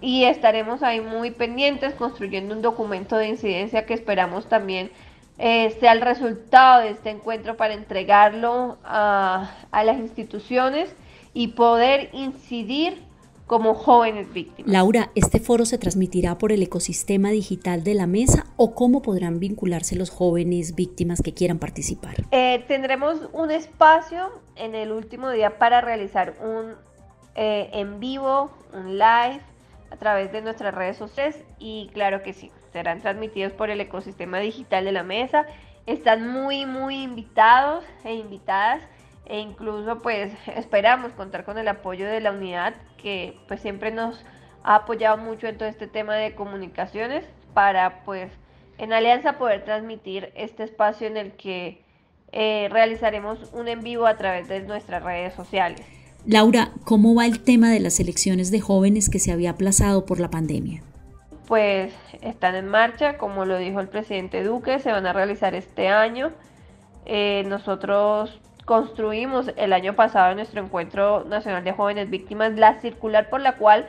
y 0.00 0.22
estaremos 0.26 0.84
ahí 0.84 1.00
muy 1.00 1.32
pendientes 1.32 1.92
construyendo 1.94 2.54
un 2.54 2.62
documento 2.62 3.16
de 3.16 3.26
incidencia 3.26 3.84
que 3.84 3.94
esperamos 3.94 4.48
también 4.48 4.92
sea 5.36 5.92
el 5.92 6.02
resultado 6.02 6.82
de 6.82 6.90
este 6.90 7.10
encuentro 7.10 7.56
para 7.56 7.74
entregarlo 7.74 8.78
a, 8.84 9.50
a 9.72 9.84
las 9.84 9.98
instituciones 9.98 10.94
y 11.34 11.48
poder 11.48 12.08
incidir 12.12 13.02
como 13.46 13.74
jóvenes 13.74 14.32
víctimas. 14.32 14.72
Laura, 14.72 15.10
¿este 15.14 15.38
foro 15.38 15.64
se 15.64 15.78
transmitirá 15.78 16.36
por 16.36 16.50
el 16.50 16.62
ecosistema 16.62 17.30
digital 17.30 17.84
de 17.84 17.94
la 17.94 18.06
mesa 18.06 18.46
o 18.56 18.74
cómo 18.74 19.02
podrán 19.02 19.38
vincularse 19.38 19.94
los 19.94 20.10
jóvenes 20.10 20.74
víctimas 20.74 21.22
que 21.22 21.32
quieran 21.32 21.58
participar? 21.58 22.14
Eh, 22.32 22.64
tendremos 22.66 23.28
un 23.32 23.52
espacio 23.52 24.32
en 24.56 24.74
el 24.74 24.90
último 24.90 25.30
día 25.30 25.58
para 25.58 25.80
realizar 25.80 26.34
un 26.42 26.74
eh, 27.36 27.70
en 27.72 28.00
vivo, 28.00 28.50
un 28.72 28.98
live 28.98 29.40
a 29.90 29.96
través 29.96 30.32
de 30.32 30.42
nuestras 30.42 30.74
redes 30.74 30.96
sociales 30.96 31.36
y 31.58 31.88
claro 31.92 32.22
que 32.22 32.32
sí, 32.32 32.50
serán 32.72 33.00
transmitidos 33.00 33.52
por 33.52 33.70
el 33.70 33.80
ecosistema 33.80 34.40
digital 34.40 34.84
de 34.84 34.92
la 34.92 35.04
mesa. 35.04 35.46
Están 35.86 36.28
muy, 36.28 36.66
muy 36.66 37.02
invitados 37.02 37.84
e 38.02 38.14
invitadas 38.14 38.82
e 39.26 39.40
incluso 39.40 39.98
pues 39.98 40.32
esperamos 40.56 41.12
contar 41.12 41.44
con 41.44 41.58
el 41.58 41.68
apoyo 41.68 42.06
de 42.06 42.20
la 42.20 42.32
unidad 42.32 42.74
que 42.96 43.36
pues 43.48 43.60
siempre 43.60 43.90
nos 43.90 44.24
ha 44.62 44.76
apoyado 44.76 45.16
mucho 45.18 45.46
en 45.46 45.58
todo 45.58 45.68
este 45.68 45.86
tema 45.86 46.14
de 46.14 46.34
comunicaciones 46.34 47.24
para 47.54 48.02
pues 48.04 48.30
en 48.78 48.92
alianza 48.92 49.38
poder 49.38 49.64
transmitir 49.64 50.32
este 50.34 50.64
espacio 50.64 51.06
en 51.06 51.16
el 51.16 51.32
que 51.32 51.82
eh, 52.32 52.68
realizaremos 52.70 53.50
un 53.52 53.68
en 53.68 53.82
vivo 53.82 54.06
a 54.06 54.16
través 54.16 54.48
de 54.48 54.60
nuestras 54.60 55.02
redes 55.02 55.34
sociales. 55.34 55.80
Laura, 56.26 56.72
¿cómo 56.84 57.14
va 57.14 57.24
el 57.24 57.40
tema 57.40 57.70
de 57.70 57.78
las 57.78 58.00
elecciones 58.00 58.50
de 58.50 58.60
jóvenes 58.60 59.08
que 59.08 59.20
se 59.20 59.32
había 59.32 59.50
aplazado 59.50 60.04
por 60.04 60.18
la 60.18 60.28
pandemia? 60.28 60.82
Pues 61.46 61.94
están 62.20 62.56
en 62.56 62.66
marcha, 62.66 63.16
como 63.16 63.44
lo 63.44 63.56
dijo 63.58 63.78
el 63.78 63.88
presidente 63.88 64.42
Duque, 64.42 64.80
se 64.80 64.90
van 64.90 65.06
a 65.06 65.12
realizar 65.12 65.54
este 65.54 65.88
año. 65.88 66.32
Eh, 67.04 67.44
nosotros 67.46 68.40
construimos 68.66 69.52
el 69.56 69.72
año 69.72 69.94
pasado 69.94 70.32
en 70.32 70.36
nuestro 70.36 70.60
Encuentro 70.60 71.24
Nacional 71.24 71.64
de 71.64 71.72
Jóvenes 71.72 72.10
Víctimas 72.10 72.52
la 72.54 72.74
circular 72.80 73.30
por 73.30 73.40
la 73.40 73.56
cual 73.56 73.86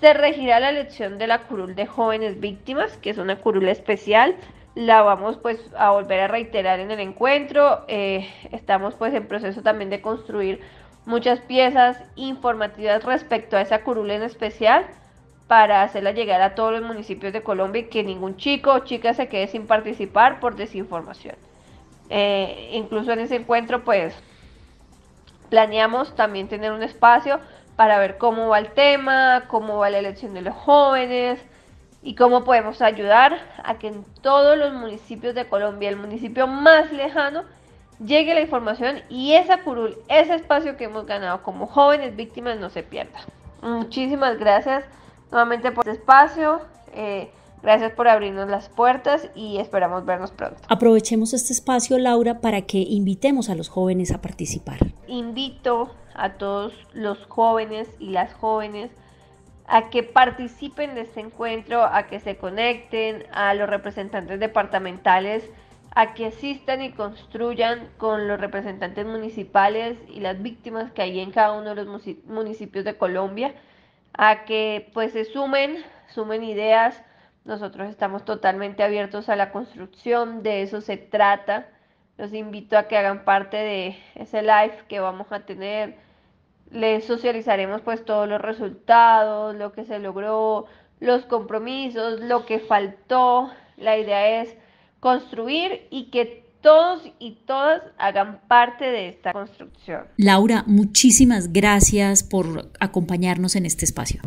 se 0.00 0.14
regirá 0.14 0.60
la 0.60 0.70
elección 0.70 1.18
de 1.18 1.26
la 1.26 1.42
curul 1.42 1.74
de 1.74 1.86
jóvenes 1.86 2.40
víctimas, 2.40 2.96
que 2.98 3.10
es 3.10 3.18
una 3.18 3.36
curul 3.36 3.68
especial. 3.68 4.36
La 4.76 5.02
vamos 5.02 5.36
pues 5.36 5.58
a 5.76 5.90
volver 5.90 6.20
a 6.20 6.28
reiterar 6.28 6.78
en 6.78 6.90
el 6.90 7.00
encuentro. 7.00 7.84
Eh, 7.88 8.28
estamos 8.52 8.94
pues 8.94 9.12
en 9.14 9.26
proceso 9.26 9.62
también 9.62 9.90
de 9.90 10.00
construir 10.00 10.60
muchas 11.06 11.40
piezas 11.40 12.00
informativas 12.14 13.04
respecto 13.04 13.56
a 13.56 13.62
esa 13.62 13.82
curul 13.82 14.10
en 14.12 14.22
especial 14.22 14.86
para 15.48 15.82
hacerla 15.82 16.12
llegar 16.12 16.40
a 16.40 16.54
todos 16.54 16.72
los 16.72 16.82
municipios 16.82 17.32
de 17.32 17.42
Colombia 17.42 17.82
y 17.82 17.88
que 17.88 18.04
ningún 18.04 18.36
chico 18.36 18.72
o 18.72 18.78
chica 18.80 19.12
se 19.12 19.28
quede 19.28 19.48
sin 19.48 19.66
participar 19.66 20.38
por 20.38 20.54
desinformación. 20.54 21.34
Eh, 22.10 22.70
incluso 22.72 23.12
en 23.12 23.20
ese 23.20 23.36
encuentro, 23.36 23.84
pues 23.84 24.14
planeamos 25.48 26.14
también 26.16 26.48
tener 26.48 26.72
un 26.72 26.82
espacio 26.82 27.40
para 27.76 27.98
ver 27.98 28.18
cómo 28.18 28.48
va 28.48 28.58
el 28.58 28.70
tema, 28.72 29.44
cómo 29.48 29.78
va 29.78 29.90
la 29.90 29.98
elección 29.98 30.34
de 30.34 30.42
los 30.42 30.54
jóvenes 30.54 31.40
y 32.02 32.14
cómo 32.14 32.44
podemos 32.44 32.82
ayudar 32.82 33.38
a 33.62 33.78
que 33.78 33.88
en 33.88 34.04
todos 34.22 34.56
los 34.58 34.72
municipios 34.72 35.34
de 35.34 35.46
Colombia, 35.46 35.88
el 35.88 35.96
municipio 35.96 36.46
más 36.46 36.92
lejano, 36.92 37.44
llegue 38.04 38.34
la 38.34 38.40
información 38.40 39.00
y 39.08 39.34
esa 39.34 39.62
curul, 39.62 39.96
ese 40.08 40.34
espacio 40.34 40.76
que 40.76 40.84
hemos 40.84 41.06
ganado 41.06 41.42
como 41.42 41.66
jóvenes 41.66 42.14
víctimas 42.14 42.58
no 42.58 42.70
se 42.70 42.82
pierda. 42.82 43.20
Muchísimas 43.62 44.38
gracias 44.38 44.84
nuevamente 45.30 45.72
por 45.72 45.88
este 45.88 46.00
espacio. 46.00 46.60
Eh, 46.92 47.30
Gracias 47.64 47.92
por 47.92 48.08
abrirnos 48.08 48.50
las 48.50 48.68
puertas 48.68 49.30
y 49.34 49.56
esperamos 49.56 50.04
vernos 50.04 50.32
pronto. 50.32 50.60
Aprovechemos 50.68 51.32
este 51.32 51.54
espacio, 51.54 51.98
Laura, 51.98 52.42
para 52.42 52.60
que 52.60 52.76
invitemos 52.76 53.48
a 53.48 53.54
los 53.54 53.70
jóvenes 53.70 54.12
a 54.12 54.20
participar. 54.20 54.80
Invito 55.06 55.90
a 56.14 56.34
todos 56.34 56.74
los 56.92 57.24
jóvenes 57.24 57.88
y 57.98 58.10
las 58.10 58.34
jóvenes 58.34 58.90
a 59.66 59.88
que 59.88 60.02
participen 60.02 60.94
de 60.94 61.00
este 61.00 61.20
encuentro, 61.20 61.82
a 61.84 62.06
que 62.06 62.20
se 62.20 62.36
conecten, 62.36 63.24
a 63.32 63.54
los 63.54 63.66
representantes 63.66 64.38
departamentales, 64.38 65.48
a 65.94 66.12
que 66.12 66.26
asistan 66.26 66.82
y 66.82 66.92
construyan 66.92 67.88
con 67.96 68.28
los 68.28 68.38
representantes 68.38 69.06
municipales 69.06 69.96
y 70.10 70.20
las 70.20 70.42
víctimas 70.42 70.92
que 70.92 71.00
hay 71.00 71.18
en 71.18 71.30
cada 71.30 71.52
uno 71.52 71.74
de 71.74 71.82
los 71.82 72.04
municipios 72.26 72.84
de 72.84 72.98
Colombia, 72.98 73.54
a 74.12 74.44
que 74.44 74.90
pues 74.92 75.12
se 75.12 75.24
sumen, 75.24 75.82
sumen 76.08 76.44
ideas, 76.44 77.02
nosotros 77.44 77.90
estamos 77.90 78.24
totalmente 78.24 78.82
abiertos 78.82 79.28
a 79.28 79.36
la 79.36 79.52
construcción, 79.52 80.42
de 80.42 80.62
eso 80.62 80.80
se 80.80 80.96
trata. 80.96 81.66
Los 82.16 82.32
invito 82.32 82.78
a 82.78 82.84
que 82.84 82.96
hagan 82.96 83.24
parte 83.24 83.56
de 83.56 83.98
ese 84.14 84.40
live 84.40 84.78
que 84.88 85.00
vamos 85.00 85.30
a 85.30 85.40
tener. 85.40 85.96
Les 86.70 87.04
socializaremos 87.04 87.82
pues 87.82 88.04
todos 88.04 88.28
los 88.28 88.40
resultados, 88.40 89.54
lo 89.56 89.72
que 89.72 89.84
se 89.84 89.98
logró, 89.98 90.66
los 91.00 91.26
compromisos, 91.26 92.20
lo 92.20 92.46
que 92.46 92.60
faltó. 92.60 93.50
La 93.76 93.98
idea 93.98 94.40
es 94.42 94.56
construir 95.00 95.86
y 95.90 96.10
que 96.10 96.44
todos 96.62 97.02
y 97.18 97.32
todas 97.46 97.82
hagan 97.98 98.40
parte 98.48 98.86
de 98.86 99.08
esta 99.08 99.34
construcción. 99.34 100.06
Laura, 100.16 100.64
muchísimas 100.66 101.52
gracias 101.52 102.22
por 102.22 102.70
acompañarnos 102.80 103.54
en 103.54 103.66
este 103.66 103.84
espacio. 103.84 104.22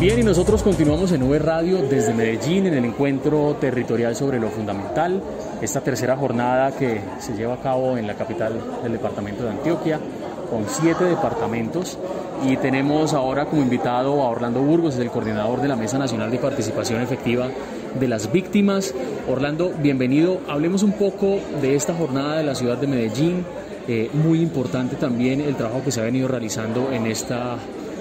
Bien, 0.00 0.18
y 0.18 0.22
nosotros 0.22 0.62
continuamos 0.62 1.12
en 1.12 1.22
V 1.24 1.38
Radio 1.40 1.82
desde 1.82 2.14
Medellín 2.14 2.66
en 2.66 2.72
el 2.72 2.86
encuentro 2.86 3.58
territorial 3.60 4.16
sobre 4.16 4.40
lo 4.40 4.48
fundamental, 4.48 5.22
esta 5.60 5.82
tercera 5.82 6.16
jornada 6.16 6.72
que 6.72 7.02
se 7.18 7.34
lleva 7.34 7.52
a 7.52 7.60
cabo 7.60 7.98
en 7.98 8.06
la 8.06 8.14
capital 8.14 8.54
del 8.82 8.92
departamento 8.92 9.44
de 9.44 9.50
Antioquia, 9.50 10.00
con 10.50 10.64
siete 10.66 11.04
departamentos. 11.04 11.98
Y 12.48 12.56
tenemos 12.56 13.12
ahora 13.12 13.44
como 13.44 13.60
invitado 13.60 14.22
a 14.22 14.30
Orlando 14.30 14.62
Burgos, 14.62 14.96
el 14.96 15.10
coordinador 15.10 15.60
de 15.60 15.68
la 15.68 15.76
Mesa 15.76 15.98
Nacional 15.98 16.30
de 16.30 16.38
Participación 16.38 17.02
Efectiva 17.02 17.48
de 18.00 18.08
las 18.08 18.32
Víctimas. 18.32 18.94
Orlando, 19.28 19.70
bienvenido. 19.82 20.40
Hablemos 20.48 20.82
un 20.82 20.92
poco 20.92 21.40
de 21.60 21.76
esta 21.76 21.92
jornada 21.92 22.38
de 22.38 22.44
la 22.44 22.54
ciudad 22.54 22.78
de 22.78 22.86
Medellín. 22.86 23.44
Eh, 23.86 24.08
muy 24.14 24.40
importante 24.40 24.96
también 24.96 25.42
el 25.42 25.56
trabajo 25.56 25.82
que 25.84 25.92
se 25.92 26.00
ha 26.00 26.04
venido 26.04 26.26
realizando 26.26 26.90
en 26.90 27.04
esta 27.04 27.58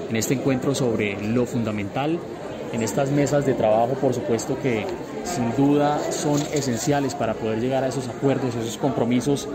en 0.09 0.15
este 0.15 0.33
encuentro 0.33 0.73
sobre 0.73 1.21
lo 1.21 1.45
fundamental, 1.45 2.19
en 2.73 2.83
estas 2.83 3.11
mesas 3.11 3.45
de 3.45 3.53
trabajo, 3.53 3.93
por 3.93 4.13
supuesto 4.13 4.57
que 4.61 4.85
sin 5.23 5.55
duda 5.55 5.99
son 6.11 6.41
esenciales 6.53 7.15
para 7.15 7.33
poder 7.33 7.59
llegar 7.59 7.83
a 7.83 7.87
esos 7.87 8.07
acuerdos, 8.07 8.55
esos 8.55 8.77
compromisos 8.77 9.47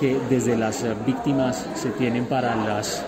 que 0.00 0.16
desde 0.30 0.56
las 0.56 0.84
víctimas 1.06 1.66
se 1.74 1.90
tienen 1.90 2.26
para 2.26 2.54
las 2.56 3.02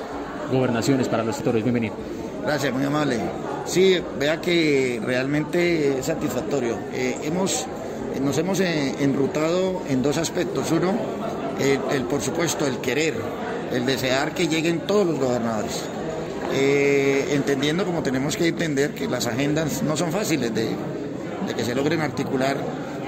gobernaciones, 0.50 1.08
para 1.08 1.22
los 1.22 1.36
sectores. 1.36 1.62
Bienvenido. 1.62 1.94
Gracias, 2.42 2.72
muy 2.72 2.84
amable. 2.84 3.20
Sí, 3.64 3.98
vea 4.18 4.40
que 4.40 5.00
realmente 5.04 5.98
es 5.98 6.06
satisfactorio. 6.06 6.76
Eh, 6.92 7.18
hemos, 7.22 7.66
nos 8.20 8.36
hemos 8.38 8.60
eh, 8.60 8.94
enrutado 9.00 9.82
en 9.88 10.02
dos 10.02 10.16
aspectos. 10.16 10.72
Uno, 10.72 10.92
el, 11.92 12.02
por 12.04 12.22
supuesto, 12.22 12.66
el 12.66 12.78
querer, 12.78 13.14
el 13.72 13.86
desear 13.86 14.32
que 14.32 14.48
lleguen 14.48 14.80
todos 14.80 15.06
los 15.06 15.18
gobernadores. 15.18 15.84
Eh, 16.52 17.28
entendiendo 17.30 17.84
como 17.84 18.02
tenemos 18.02 18.36
que 18.36 18.48
entender 18.48 18.90
que 18.92 19.06
las 19.06 19.26
agendas 19.26 19.82
no 19.82 19.96
son 19.96 20.10
fáciles 20.10 20.52
de, 20.52 20.68
que 21.56 21.64
se 21.64 21.74
logren 21.74 22.00
articular, 22.00 22.56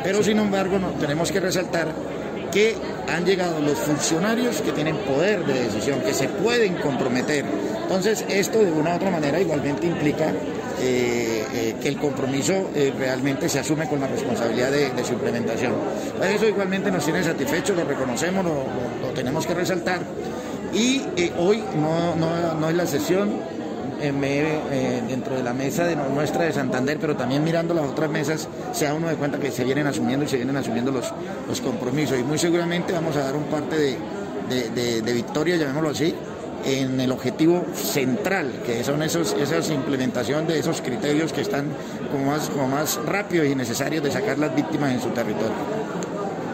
pero 0.04 0.22
sin 0.22 0.38
embargo 0.38 0.78
no, 0.78 0.90
tenemos 0.90 1.32
que 1.32 1.40
resaltar 1.40 1.88
que 2.52 2.76
han 3.08 3.24
llegado 3.24 3.60
los 3.60 3.78
funcionarios 3.78 4.60
que 4.60 4.72
tienen 4.72 4.96
poder 4.98 5.44
de 5.44 5.64
decisión, 5.64 6.00
que 6.00 6.12
se 6.12 6.28
pueden 6.28 6.74
comprometer. 6.74 7.44
Entonces 7.82 8.24
esto 8.28 8.60
de 8.60 8.70
una 8.70 8.92
u 8.92 8.96
otra 8.96 9.10
manera 9.10 9.40
igualmente 9.40 9.86
implica 9.86 10.32
eh, 10.80 11.44
eh, 11.52 11.74
que 11.80 11.88
el 11.88 11.96
compromiso 11.96 12.70
realmente 12.98 13.48
se 13.48 13.58
asume 13.58 13.88
con 13.88 14.00
la 14.00 14.06
responsabilidad 14.06 14.70
de, 14.70 15.04
su 15.04 15.14
implementación. 15.14 15.72
Eso 16.22 16.46
igualmente 16.46 16.90
nos 16.90 17.04
tiene 17.04 17.24
satisfechos, 17.24 17.76
lo 17.76 17.84
reconocemos, 17.84 18.44
lo 18.44 19.08
tenemos 19.14 19.46
que 19.46 19.54
resaltar. 19.54 20.00
Y 20.72 21.02
eh, 21.16 21.32
hoy 21.38 21.62
no, 21.76 22.16
no, 22.16 22.54
no, 22.54 22.68
es 22.70 22.74
la 22.74 22.86
sesión 22.86 23.30
eh, 24.00 24.10
eh, 24.22 25.02
dentro 25.06 25.36
de 25.36 25.42
la 25.42 25.52
mesa 25.52 25.84
de 25.84 25.96
nuestra 25.96 26.44
de 26.44 26.52
Santander, 26.52 26.98
pero 26.98 27.14
también 27.14 27.44
mirando 27.44 27.74
las 27.74 27.86
otras 27.86 28.10
mesas, 28.10 28.48
se 28.72 28.86
da 28.86 28.94
uno 28.94 29.08
de 29.08 29.16
cuenta 29.16 29.38
que 29.38 29.50
se 29.50 29.64
vienen 29.64 29.86
asumiendo 29.86 30.24
y 30.24 30.28
se 30.28 30.36
vienen 30.36 30.56
asumiendo 30.56 30.90
los, 30.90 31.12
los 31.46 31.60
compromisos. 31.60 32.18
Y 32.18 32.22
muy 32.22 32.38
seguramente 32.38 32.92
vamos 32.92 33.16
a 33.16 33.24
dar 33.24 33.36
un 33.36 33.44
parte 33.44 33.76
de, 33.76 35.02
de, 35.02 35.12
victoria, 35.12 35.56
llamémoslo 35.56 35.90
así, 35.90 36.14
en 36.64 37.00
el 37.00 37.12
objetivo 37.12 37.64
central, 37.74 38.62
que 38.64 38.82
son 38.82 39.02
esos, 39.02 39.34
esas 39.34 39.68
implementación 39.70 40.46
de 40.46 40.58
esos 40.58 40.80
criterios 40.80 41.32
que 41.32 41.42
están 41.42 41.66
como 42.10 42.26
más, 42.26 42.48
como 42.48 42.68
más 42.68 42.98
rápidos 43.04 43.46
y 43.46 43.54
necesarios 43.54 44.02
de 44.02 44.10
sacar 44.10 44.38
las 44.38 44.54
víctimas 44.54 44.92
en 44.92 45.00
su 45.02 45.08
territorio. 45.10 45.81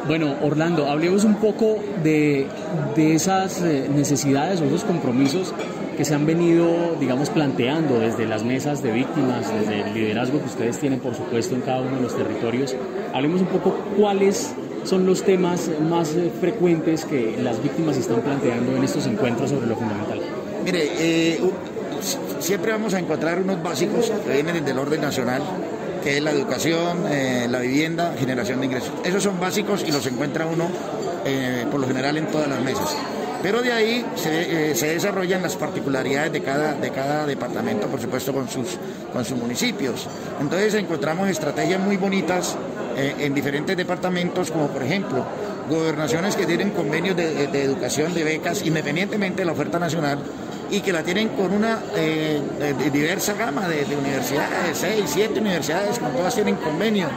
Bueno, 0.08 0.36
Orlando, 0.42 0.88
hablemos 0.88 1.24
un 1.24 1.34
poco 1.34 1.76
de, 2.02 2.46
de 2.96 3.14
esas 3.14 3.60
eh, 3.60 3.90
necesidades 3.94 4.58
o 4.62 4.64
esos 4.64 4.82
compromisos 4.84 5.52
que 5.98 6.04
se 6.06 6.14
han 6.14 6.24
venido, 6.24 6.96
digamos, 6.98 7.28
planteando 7.28 8.00
desde 8.00 8.26
las 8.26 8.42
mesas 8.42 8.82
de 8.82 8.90
víctimas, 8.90 9.52
desde 9.52 9.82
el 9.82 9.92
liderazgo 9.92 10.38
que 10.38 10.46
ustedes 10.46 10.78
tienen, 10.78 11.00
por 11.00 11.14
supuesto, 11.14 11.54
en 11.54 11.60
cada 11.60 11.82
uno 11.82 11.96
de 11.96 12.02
los 12.02 12.16
territorios. 12.16 12.74
Hablemos 13.12 13.42
un 13.42 13.48
poco 13.48 13.76
cuáles 13.98 14.54
son 14.84 15.04
los 15.04 15.22
temas 15.22 15.70
más 15.90 16.14
eh, 16.14 16.32
frecuentes 16.40 17.04
que 17.04 17.36
las 17.42 17.62
víctimas 17.62 17.98
están 17.98 18.22
planteando 18.22 18.76
en 18.76 18.84
estos 18.84 19.06
encuentros 19.06 19.50
sobre 19.50 19.66
lo 19.66 19.76
fundamental? 19.76 20.20
Mire, 20.64 20.88
eh, 20.98 21.40
siempre 22.38 22.72
vamos 22.72 22.94
a 22.94 22.98
encontrar 22.98 23.40
unos 23.40 23.62
básicos 23.62 24.10
que 24.24 24.32
vienen 24.32 24.54
desde 24.54 24.70
el 24.70 24.78
orden 24.78 25.02
nacional, 25.02 25.42
que 26.02 26.16
es 26.16 26.22
la 26.22 26.30
educación, 26.30 27.04
eh, 27.10 27.46
la 27.48 27.60
vivienda, 27.60 28.14
generación 28.18 28.60
de 28.60 28.66
ingresos. 28.66 28.92
Esos 29.04 29.22
son 29.22 29.40
básicos 29.40 29.84
y 29.86 29.92
los 29.92 30.06
encuentra 30.06 30.46
uno 30.46 30.68
por 31.70 31.78
lo 31.78 31.86
general 31.86 32.16
en 32.16 32.26
todas 32.28 32.48
las 32.48 32.62
mesas. 32.62 32.96
Pero 33.42 33.60
de 33.60 33.70
ahí 33.70 34.04
se, 34.14 34.74
se, 34.74 34.86
desarrollan 34.94 35.42
las 35.42 35.56
particularidades 35.56 36.32
de 36.32 36.42
cada, 36.42 36.72
de 36.72 36.90
cada 36.90 37.26
departamento, 37.26 37.86
por 37.86 38.00
supuesto, 38.00 38.32
con 38.32 38.48
sus, 38.48 38.78
con 39.12 39.26
sus 39.26 39.36
municipios. 39.36 40.08
Entonces 40.40 40.72
encontramos 40.72 41.28
estrategias 41.28 41.80
muy 41.80 41.98
bonitas 41.98 42.56
eh, 42.98 43.14
en 43.20 43.32
diferentes 43.32 43.76
departamentos, 43.76 44.50
como 44.50 44.66
por 44.66 44.82
ejemplo 44.82 45.24
gobernaciones 45.70 46.34
que 46.34 46.46
tienen 46.46 46.70
convenios 46.70 47.14
de, 47.14 47.44
educación, 47.62 48.12
de 48.12 48.24
becas, 48.24 48.66
independientemente 48.66 49.42
de 49.42 49.44
la 49.44 49.52
oferta 49.52 49.78
nacional, 49.78 50.18
y 50.70 50.80
que 50.80 50.92
la 50.92 51.02
tienen 51.02 51.30
con 51.30 51.52
una 51.52 51.82
eh, 51.96 52.40
diversa 52.92 53.34
gama 53.34 53.68
de, 53.68 53.84
universidades, 53.96 54.78
seis, 54.78 55.04
siete 55.06 55.40
universidades, 55.40 55.98
con 55.98 56.12
todas 56.12 56.34
tienen 56.34 56.56
convenio. 56.56 57.08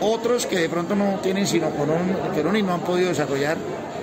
Otros 0.00 0.46
que 0.46 0.58
de 0.58 0.68
pronto 0.68 0.94
no 0.94 1.18
tienen 1.22 1.46
sino 1.46 1.70
con 1.70 1.90
un, 1.90 2.56
y 2.56 2.62
no 2.62 2.74
han 2.74 2.80
podido 2.80 3.08
desarrollar 3.08 3.56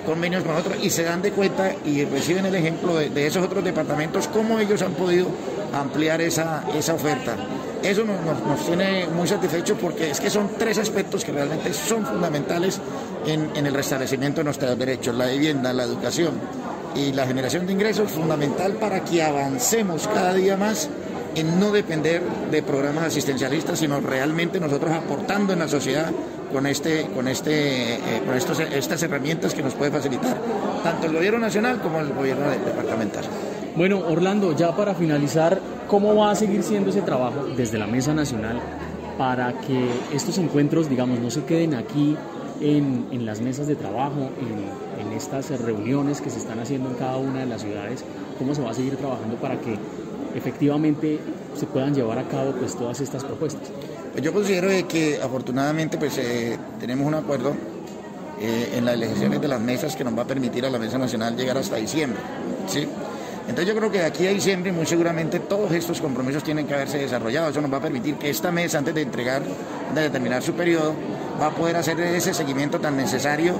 convenios 0.06 0.42
con 0.42 0.56
otros 0.56 0.76
y 0.82 0.88
se 0.88 1.02
dan 1.02 1.20
de 1.20 1.32
cuenta 1.32 1.74
y 1.84 2.04
reciben 2.04 2.46
el 2.46 2.54
ejemplo 2.54 2.96
de, 2.96 3.26
esos 3.26 3.44
otros 3.44 3.62
departamentos, 3.62 4.26
cómo 4.28 4.58
ellos 4.58 4.80
han 4.82 4.92
podido 4.92 5.26
ampliar 5.72 6.20
esa, 6.20 6.64
esa 6.74 6.94
oferta. 6.94 7.36
Eso 7.82 8.04
nos, 8.04 8.66
tiene 8.66 9.06
muy 9.06 9.28
satisfechos 9.28 9.76
porque 9.80 10.10
es 10.10 10.18
que 10.18 10.30
son 10.30 10.50
tres 10.58 10.78
aspectos 10.78 11.24
que 11.24 11.32
realmente 11.32 11.72
son 11.72 12.04
fundamentales 12.06 12.80
en, 13.26 13.50
en 13.54 13.66
el 13.66 13.74
restablecimiento 13.74 14.40
de 14.40 14.44
nuestros 14.44 14.78
derechos, 14.78 15.14
la 15.14 15.26
vivienda, 15.26 15.72
la 15.72 15.84
educación 15.84 16.32
y 16.98 17.12
la 17.12 17.26
generación 17.26 17.66
de 17.66 17.72
ingresos, 17.72 18.10
fundamental 18.10 18.72
para 18.72 19.04
que 19.04 19.22
avancemos 19.22 20.08
cada 20.08 20.34
día 20.34 20.56
más 20.56 20.88
en 21.34 21.60
no 21.60 21.70
depender 21.70 22.22
de 22.50 22.62
programas 22.62 23.04
asistencialistas, 23.04 23.78
sino 23.78 24.00
realmente 24.00 24.58
nosotros 24.58 24.90
aportando 24.90 25.52
en 25.52 25.60
la 25.60 25.68
sociedad 25.68 26.10
con, 26.52 26.66
este, 26.66 27.06
con, 27.14 27.28
este, 27.28 27.94
eh, 27.94 28.22
con 28.26 28.34
estas 28.34 29.02
herramientas 29.02 29.54
que 29.54 29.62
nos 29.62 29.74
puede 29.74 29.90
facilitar 29.90 30.36
tanto 30.82 31.06
el 31.06 31.12
gobierno 31.12 31.38
nacional 31.38 31.80
como 31.80 32.00
el 32.00 32.12
gobierno 32.12 32.50
departamental. 32.50 33.24
Bueno, 33.76 34.00
Orlando, 34.08 34.56
ya 34.56 34.74
para 34.74 34.94
finalizar, 34.94 35.60
¿cómo 35.86 36.16
va 36.16 36.32
a 36.32 36.34
seguir 36.34 36.62
siendo 36.62 36.90
ese 36.90 37.02
trabajo 37.02 37.46
desde 37.56 37.78
la 37.78 37.86
Mesa 37.86 38.14
Nacional 38.14 38.60
para 39.16 39.52
que 39.60 39.88
estos 40.12 40.38
encuentros, 40.38 40.88
digamos, 40.88 41.20
no 41.20 41.30
se 41.30 41.44
queden 41.44 41.74
aquí 41.74 42.16
en, 42.60 43.06
en 43.12 43.26
las 43.26 43.40
mesas 43.40 43.66
de 43.68 43.76
trabajo, 43.76 44.30
estas 45.18 45.50
reuniones 45.60 46.20
que 46.20 46.30
se 46.30 46.38
están 46.38 46.60
haciendo 46.60 46.88
en 46.88 46.96
cada 46.96 47.18
una 47.18 47.40
de 47.40 47.46
las 47.46 47.62
ciudades? 47.62 48.04
¿Cómo 48.38 48.54
se 48.54 48.62
va 48.62 48.70
a 48.70 48.74
seguir 48.74 48.96
trabajando 48.96 49.36
para 49.36 49.60
que 49.60 49.76
efectivamente 50.34 51.18
se 51.54 51.66
puedan 51.66 51.94
llevar 51.94 52.18
a 52.18 52.28
cabo 52.28 52.52
pues, 52.52 52.74
todas 52.76 53.00
estas 53.00 53.24
propuestas? 53.24 53.68
Pues 54.12 54.24
yo 54.24 54.32
considero 54.32 54.68
que 54.88 55.20
afortunadamente 55.22 55.98
pues, 55.98 56.16
eh, 56.18 56.56
tenemos 56.80 57.06
un 57.06 57.14
acuerdo 57.14 57.54
eh, 58.40 58.74
en 58.76 58.84
las 58.84 58.94
elecciones 58.94 59.40
de 59.40 59.48
las 59.48 59.60
mesas 59.60 59.96
que 59.96 60.04
nos 60.04 60.16
va 60.16 60.22
a 60.22 60.26
permitir 60.26 60.64
a 60.64 60.70
la 60.70 60.78
Mesa 60.78 60.96
Nacional 60.96 61.36
llegar 61.36 61.58
hasta 61.58 61.76
diciembre. 61.76 62.20
¿sí? 62.68 62.86
Entonces 63.48 63.66
yo 63.66 63.74
creo 63.78 63.90
que 63.90 63.98
de 63.98 64.04
aquí 64.04 64.26
a 64.26 64.30
diciembre 64.30 64.72
muy 64.72 64.86
seguramente 64.86 65.40
todos 65.40 65.72
estos 65.72 66.00
compromisos 66.00 66.44
tienen 66.44 66.66
que 66.66 66.74
haberse 66.74 66.98
desarrollado. 66.98 67.48
Eso 67.48 67.60
nos 67.60 67.72
va 67.72 67.78
a 67.78 67.82
permitir 67.82 68.16
que 68.16 68.30
esta 68.30 68.52
mesa, 68.52 68.78
antes 68.78 68.94
de 68.94 69.02
entregar, 69.02 69.42
de 69.94 70.10
terminar 70.10 70.42
su 70.42 70.52
periodo, 70.52 70.94
va 71.40 71.46
a 71.46 71.50
poder 71.50 71.76
hacer 71.76 71.98
ese 72.00 72.34
seguimiento 72.34 72.78
tan 72.78 72.96
necesario 72.96 73.54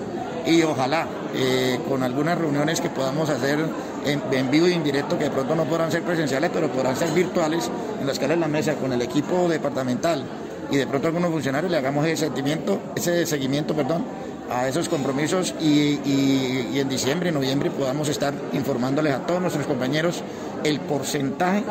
y 0.45 0.63
ojalá 0.63 1.07
eh, 1.35 1.79
con 1.89 2.03
algunas 2.03 2.39
reuniones 2.39 2.81
que 2.81 2.91
podamos 2.91 3.29
hacer 3.29 3.59
en, 4.05 4.51
vivo 4.51 4.69
y 4.69 4.73
en 4.73 4.85
directo, 4.85 5.19
que 5.19 5.25
de 5.25 5.31
pronto 5.31 5.55
no 5.55 5.65
podrán 5.65 5.91
ser 5.91 6.03
presenciales, 6.03 6.51
pero 6.53 6.69
podrán 6.69 6.97
ser 6.97 7.11
virtuales, 7.11 7.71
en 8.01 8.07
las 8.07 8.19
que 8.19 8.29
la 8.29 8.49
mesa 8.49 8.75
con 8.75 8.93
el 8.93 9.03
equipo 9.03 9.49
departamental 9.49 10.25
y 10.71 10.77
de 10.77 10.87
pronto 10.87 11.09
algunos 11.09 11.31
funcionarios 11.31 11.71
le 11.71 11.79
hagamos 11.79 12.07
ese 12.07 12.27
seguimiento, 12.27 12.81
ese 12.95 13.25
seguimiento, 13.27 13.75
perdón, 13.75 14.05
a 14.51 14.67
esos 14.69 14.89
compromisos 14.89 15.55
y, 15.61 16.79
en 16.79 16.89
diciembre, 16.89 17.31
noviembre 17.33 17.71
podamos 17.71 18.09
estar 18.09 18.33
informándoles 18.53 19.15
a 19.15 19.27
todos 19.27 19.41
nuestros 19.41 19.67
compañeros 19.67 20.23
el 20.65 20.81
porcentaje 20.81 21.63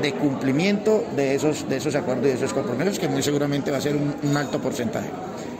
de 0.00 0.14
cumplimiento 0.14 1.04
de 1.14 1.34
esos, 1.34 1.68
de 1.68 1.76
esos 1.76 1.94
acuerdos 1.94 2.26
y 2.26 2.28
de 2.28 2.34
esos 2.34 2.52
compromisos, 2.52 2.98
que 2.98 3.08
muy 3.08 3.22
seguramente 3.22 3.70
va 3.70 3.78
a 3.78 3.80
ser 3.80 3.96
un, 3.96 4.36
alto 4.36 4.60
porcentaje. 4.60 5.10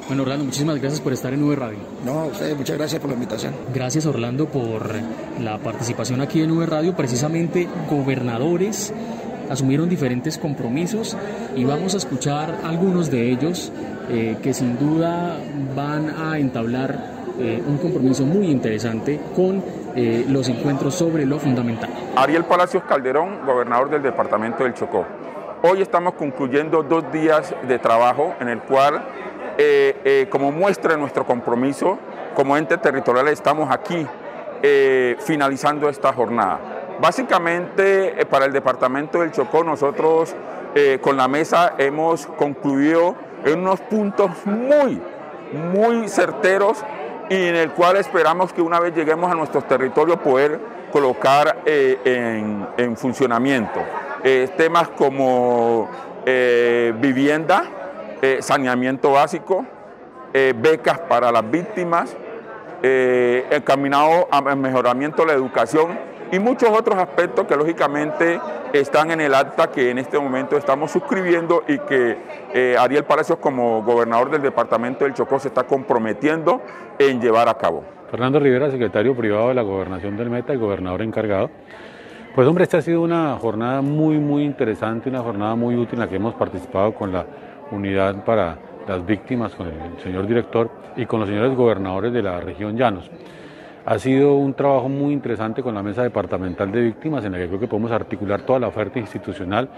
Bueno, 0.08 0.22
Orlando, 0.22 0.44
muchísimas 0.44 0.80
gracias 0.80 1.00
por 1.00 1.12
estar 1.12 1.32
en 1.32 1.42
V 1.42 1.56
Radio. 1.56 1.78
No, 2.04 2.26
ustedes, 2.26 2.56
muchas 2.56 2.76
gracias 2.76 3.00
por 3.00 3.10
la 3.10 3.14
invitación. 3.14 3.54
Gracias, 3.72 4.04
Orlando, 4.06 4.46
por 4.46 4.90
la 5.40 5.58
participación 5.58 6.20
aquí 6.20 6.42
en 6.42 6.50
V 6.50 6.66
Radio. 6.66 6.94
Precisamente, 6.94 7.68
gobernadores 7.88 8.92
asumieron 9.48 9.88
diferentes 9.88 10.38
compromisos 10.38 11.16
y 11.54 11.64
vamos 11.64 11.94
a 11.94 11.98
escuchar 11.98 12.58
algunos 12.64 13.10
de 13.10 13.30
ellos 13.30 13.72
eh, 14.08 14.36
que 14.42 14.52
sin 14.54 14.78
duda 14.78 15.36
van 15.76 16.10
a 16.10 16.38
entablar 16.38 17.12
eh, 17.38 17.62
un 17.66 17.78
compromiso 17.78 18.24
muy 18.24 18.48
interesante 18.48 19.20
con 19.34 19.62
eh, 19.94 20.24
los 20.28 20.48
encuentros 20.48 20.94
sobre 20.94 21.26
lo 21.26 21.38
fundamental. 21.38 21.90
Ariel 22.16 22.44
Palacios 22.44 22.82
Calderón, 22.84 23.44
gobernador 23.46 23.90
del 23.90 24.02
departamento 24.02 24.64
del 24.64 24.74
Chocó. 24.74 25.06
Hoy 25.62 25.80
estamos 25.80 26.14
concluyendo 26.14 26.82
dos 26.82 27.10
días 27.12 27.54
de 27.68 27.78
trabajo 27.78 28.34
en 28.40 28.48
el 28.48 28.60
cual, 28.60 29.02
como 30.30 30.50
muestra 30.50 30.96
nuestro 30.96 31.24
compromiso, 31.24 31.98
como 32.34 32.56
ente 32.56 32.78
territorial 32.78 33.28
estamos 33.28 33.70
aquí 33.70 34.06
finalizando 35.20 35.88
esta 35.88 36.12
jornada. 36.12 36.60
Básicamente, 37.00 38.26
para 38.30 38.44
el 38.44 38.52
departamento 38.52 39.20
del 39.20 39.32
Chocó, 39.32 39.64
nosotros 39.64 40.34
con 41.00 41.16
la 41.16 41.28
mesa 41.28 41.74
hemos 41.78 42.26
concluido 42.26 43.14
en 43.44 43.60
unos 43.60 43.80
puntos 43.80 44.30
muy, 44.44 45.00
muy 45.52 46.08
certeros 46.08 46.82
y 47.28 47.34
en 47.34 47.56
el 47.56 47.70
cual 47.70 47.96
esperamos 47.96 48.52
que 48.52 48.62
una 48.62 48.80
vez 48.80 48.94
lleguemos 48.94 49.30
a 49.30 49.34
nuestros 49.34 49.66
territorios 49.66 50.18
poder 50.18 50.60
colocar 50.92 51.62
eh, 51.64 52.66
en, 52.76 52.96
funcionamiento. 52.96 53.80
Eh, 54.22 54.50
temas 54.56 54.88
como 54.90 55.88
eh, 58.22 58.38
saneamiento 58.40 59.12
básico, 59.12 59.66
becas 60.32 60.98
para 61.00 61.30
las 61.30 61.50
víctimas, 61.50 62.16
encaminado 62.82 64.28
al 64.30 64.56
mejoramiento 64.56 65.22
de 65.22 65.28
la 65.28 65.34
educación 65.34 65.98
y 66.32 66.38
muchos 66.38 66.70
otros 66.70 66.96
aspectos 66.96 67.46
que 67.46 67.54
lógicamente 67.54 68.40
están 68.72 69.10
en 69.10 69.20
el 69.20 69.34
acta 69.34 69.70
que 69.70 69.90
en 69.90 69.98
este 69.98 70.18
momento 70.18 70.56
estamos 70.56 70.90
suscribiendo 70.90 71.62
y 71.68 71.78
que 71.80 72.16
eh, 72.54 72.74
Ariel 72.78 73.04
Palacios 73.04 73.38
como 73.38 73.82
gobernador 73.82 74.30
del 74.30 74.40
departamento 74.40 75.04
del 75.04 75.12
Chocó 75.12 75.38
se 75.38 75.48
está 75.48 75.64
comprometiendo 75.64 76.62
en 76.98 77.20
llevar 77.20 77.50
a 77.50 77.54
cabo. 77.54 77.84
Fernando 78.10 78.40
Rivera, 78.40 78.70
secretario 78.70 79.14
privado 79.14 79.48
de 79.48 79.54
la 79.54 79.62
gobernación 79.62 80.16
del 80.16 80.30
Meta 80.30 80.54
y 80.54 80.56
gobernador 80.56 81.02
encargado. 81.02 81.50
Pues 82.34 82.48
hombre, 82.48 82.64
esta 82.64 82.78
ha 82.78 82.82
sido 82.82 83.02
una 83.02 83.36
jornada 83.36 83.82
muy, 83.82 84.16
muy 84.16 84.44
interesante, 84.44 85.10
una 85.10 85.20
jornada 85.20 85.54
muy 85.54 85.76
útil 85.76 85.94
en 85.94 86.00
la 86.00 86.08
que 86.08 86.16
hemos 86.16 86.34
participado 86.34 86.94
con 86.94 87.12
la 87.12 87.26
unidad 87.72 88.24
para 88.24 88.56
las 88.86 89.04
víctimas, 89.04 89.54
con 89.54 89.66
el 89.68 90.02
señor 90.02 90.26
director 90.26 90.70
y 90.96 91.06
con 91.06 91.20
los 91.20 91.28
señores 91.28 91.54
gobernadores 91.56 92.12
de 92.12 92.22
la 92.22 92.40
región 92.40 92.76
Llanos. 92.76 93.10
Ha 93.84 93.98
sido 93.98 94.36
un 94.36 94.54
trabajo 94.54 94.88
muy 94.88 95.12
interesante 95.12 95.60
con 95.62 95.74
la 95.74 95.82
Mesa 95.82 96.04
Departamental 96.04 96.70
de 96.70 96.82
Víctimas, 96.82 97.24
en 97.24 97.32
la 97.32 97.38
que 97.38 97.48
creo 97.48 97.58
que 97.58 97.66
podemos 97.66 97.90
articular 97.90 98.42
toda 98.42 98.60
la 98.60 98.68
oferta 98.68 99.00
institucional, 99.00 99.68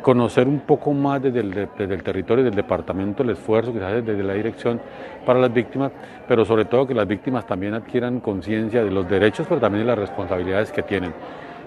conocer 0.00 0.48
un 0.48 0.60
poco 0.60 0.94
más 0.94 1.22
desde 1.22 1.40
el, 1.40 1.68
territorio 2.02 2.42
del 2.42 2.54
departamento 2.54 3.22
el 3.22 3.30
esfuerzo 3.30 3.70
que 3.72 3.78
se 3.78 3.84
hace 3.84 4.02
desde 4.02 4.22
la 4.22 4.32
dirección 4.32 4.80
para 5.26 5.38
las 5.38 5.52
víctimas, 5.52 5.92
pero 6.26 6.46
sobre 6.46 6.64
todo 6.64 6.86
que 6.86 6.94
las 6.94 7.06
víctimas 7.06 7.46
también 7.46 7.74
adquieran 7.74 8.20
conciencia 8.20 8.82
de 8.82 8.90
los 8.90 9.06
derechos, 9.06 9.46
pero 9.46 9.60
también 9.60 9.84
de 9.84 9.88
las 9.88 9.98
responsabilidades 9.98 10.72
que 10.72 10.82
tienen. 10.82 11.12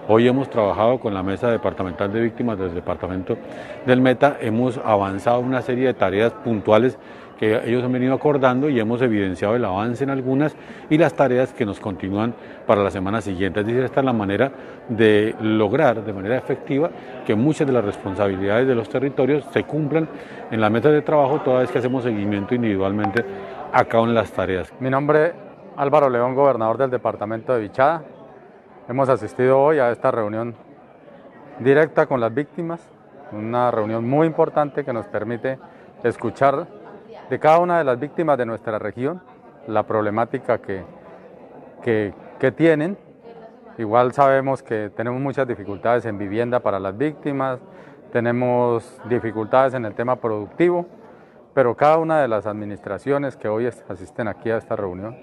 Hoy 0.06 0.28
hemos 0.28 0.50
trabajado 0.50 1.00
con 1.00 1.14
la 1.14 1.22
Mesa 1.22 1.50
Departamental 1.50 2.12
de 2.12 2.20
Víctimas 2.20 2.58
del 2.58 2.74
Departamento 2.74 3.38
del 3.86 4.02
Meta, 4.02 4.36
hemos 4.38 4.76
avanzado 4.76 5.40
una 5.40 5.62
serie 5.62 5.86
de 5.86 5.94
tareas 5.94 6.30
puntuales 6.34 6.98
que 7.38 7.62
ellos 7.64 7.82
han 7.82 7.90
venido 7.90 8.12
acordando 8.12 8.68
y 8.68 8.78
hemos 8.78 9.00
evidenciado 9.00 9.56
el 9.56 9.64
avance 9.64 10.04
en 10.04 10.10
algunas 10.10 10.54
y 10.90 10.98
las 10.98 11.14
tareas 11.14 11.54
que 11.54 11.64
nos 11.64 11.80
continúan 11.80 12.34
para 12.66 12.82
la 12.82 12.90
semana 12.90 13.22
siguiente. 13.22 13.60
Es 13.60 13.66
decir, 13.66 13.82
esta 13.82 14.00
es 14.00 14.04
la 14.04 14.12
manera 14.12 14.52
de 14.90 15.34
lograr 15.40 16.04
de 16.04 16.12
manera 16.12 16.36
efectiva 16.36 16.90
que 17.24 17.34
muchas 17.34 17.66
de 17.66 17.72
las 17.72 17.84
responsabilidades 17.84 18.68
de 18.68 18.74
los 18.74 18.90
territorios 18.90 19.46
se 19.52 19.64
cumplan 19.64 20.06
en 20.50 20.60
la 20.60 20.68
meta 20.68 20.90
de 20.90 21.00
trabajo 21.00 21.40
toda 21.40 21.60
vez 21.60 21.70
que 21.70 21.78
hacemos 21.78 22.02
seguimiento 22.02 22.54
individualmente 22.54 23.24
a 23.72 23.82
cada 23.86 24.02
una 24.02 24.12
de 24.12 24.20
las 24.20 24.32
tareas. 24.32 24.70
Mi 24.80 24.90
nombre 24.90 25.28
es 25.28 25.32
Álvaro 25.78 26.10
León, 26.10 26.34
gobernador 26.34 26.76
del 26.76 26.90
departamento 26.90 27.54
de 27.54 27.60
Vichada. 27.62 28.02
Hemos 28.86 29.08
asistido 29.08 29.62
hoy 29.62 29.78
a 29.78 29.90
esta 29.90 30.10
reunión 30.10 30.54
directa 31.58 32.04
con 32.04 32.20
las 32.20 32.34
víctimas, 32.34 32.86
una 33.32 33.70
reunión 33.70 34.06
muy 34.06 34.26
importante 34.26 34.84
que 34.84 34.92
nos 34.92 35.06
permite 35.06 35.58
escuchar 36.02 36.66
de 37.30 37.38
cada 37.38 37.60
una 37.60 37.78
de 37.78 37.84
las 37.84 37.98
víctimas 37.98 38.36
de 38.36 38.44
nuestra 38.44 38.78
región 38.78 39.22
la 39.66 39.84
problemática 39.84 40.58
que, 40.58 40.84
que, 41.82 42.52
tienen. 42.52 42.98
Igual 43.78 44.12
sabemos 44.12 44.62
que 44.62 44.90
tenemos 44.94 45.18
muchas 45.18 45.48
dificultades 45.48 46.04
en 46.04 46.18
vivienda 46.18 46.60
para 46.60 46.78
las 46.78 46.94
víctimas, 46.94 47.60
tenemos 48.12 49.00
dificultades 49.08 49.72
en 49.72 49.86
el 49.86 49.94
tema 49.94 50.16
productivo, 50.16 50.84
pero 51.54 51.74
cada 51.74 51.96
una 51.96 52.20
de 52.20 52.28
las 52.28 52.46
administraciones 52.46 53.34
que 53.38 53.48
hoy 53.48 53.66
asisten 53.66 54.28
aquí 54.28 54.50
a 54.50 54.58
esta 54.58 54.76
reunión, 54.76 55.16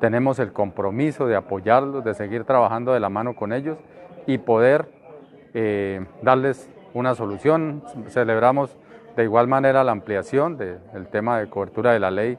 tenemos 0.00 0.38
el 0.38 0.52
compromiso 0.52 1.26
de 1.26 1.36
apoyarlos, 1.36 2.04
de 2.04 2.14
seguir 2.14 2.44
trabajando 2.44 2.92
de 2.92 3.00
la 3.00 3.08
mano 3.08 3.34
con 3.34 3.52
ellos 3.52 3.78
y 4.26 4.38
poder 4.38 4.88
eh, 5.54 6.04
darles 6.22 6.68
una 6.94 7.14
solución. 7.14 7.82
Celebramos 8.08 8.76
de 9.16 9.24
igual 9.24 9.48
manera 9.48 9.84
la 9.84 9.92
ampliación 9.92 10.56
del 10.56 11.06
tema 11.10 11.38
de 11.38 11.48
cobertura 11.48 11.92
de 11.92 12.00
la 12.00 12.10
ley 12.10 12.38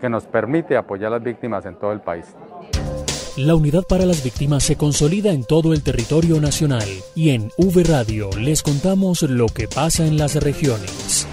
que 0.00 0.08
nos 0.08 0.24
permite 0.24 0.76
apoyar 0.76 1.08
a 1.08 1.16
las 1.16 1.22
víctimas 1.22 1.66
en 1.66 1.76
todo 1.76 1.92
el 1.92 2.00
país. 2.00 2.34
La 3.36 3.54
unidad 3.54 3.84
para 3.88 4.06
las 4.06 4.24
víctimas 4.24 4.64
se 4.64 4.76
consolida 4.76 5.30
en 5.32 5.44
todo 5.44 5.72
el 5.72 5.82
territorio 5.82 6.40
nacional 6.40 6.88
y 7.14 7.30
en 7.30 7.50
V 7.56 7.84
Radio 7.84 8.28
les 8.38 8.62
contamos 8.62 9.22
lo 9.22 9.46
que 9.46 9.68
pasa 9.68 10.04
en 10.04 10.18
las 10.18 10.42
regiones. 10.42 11.28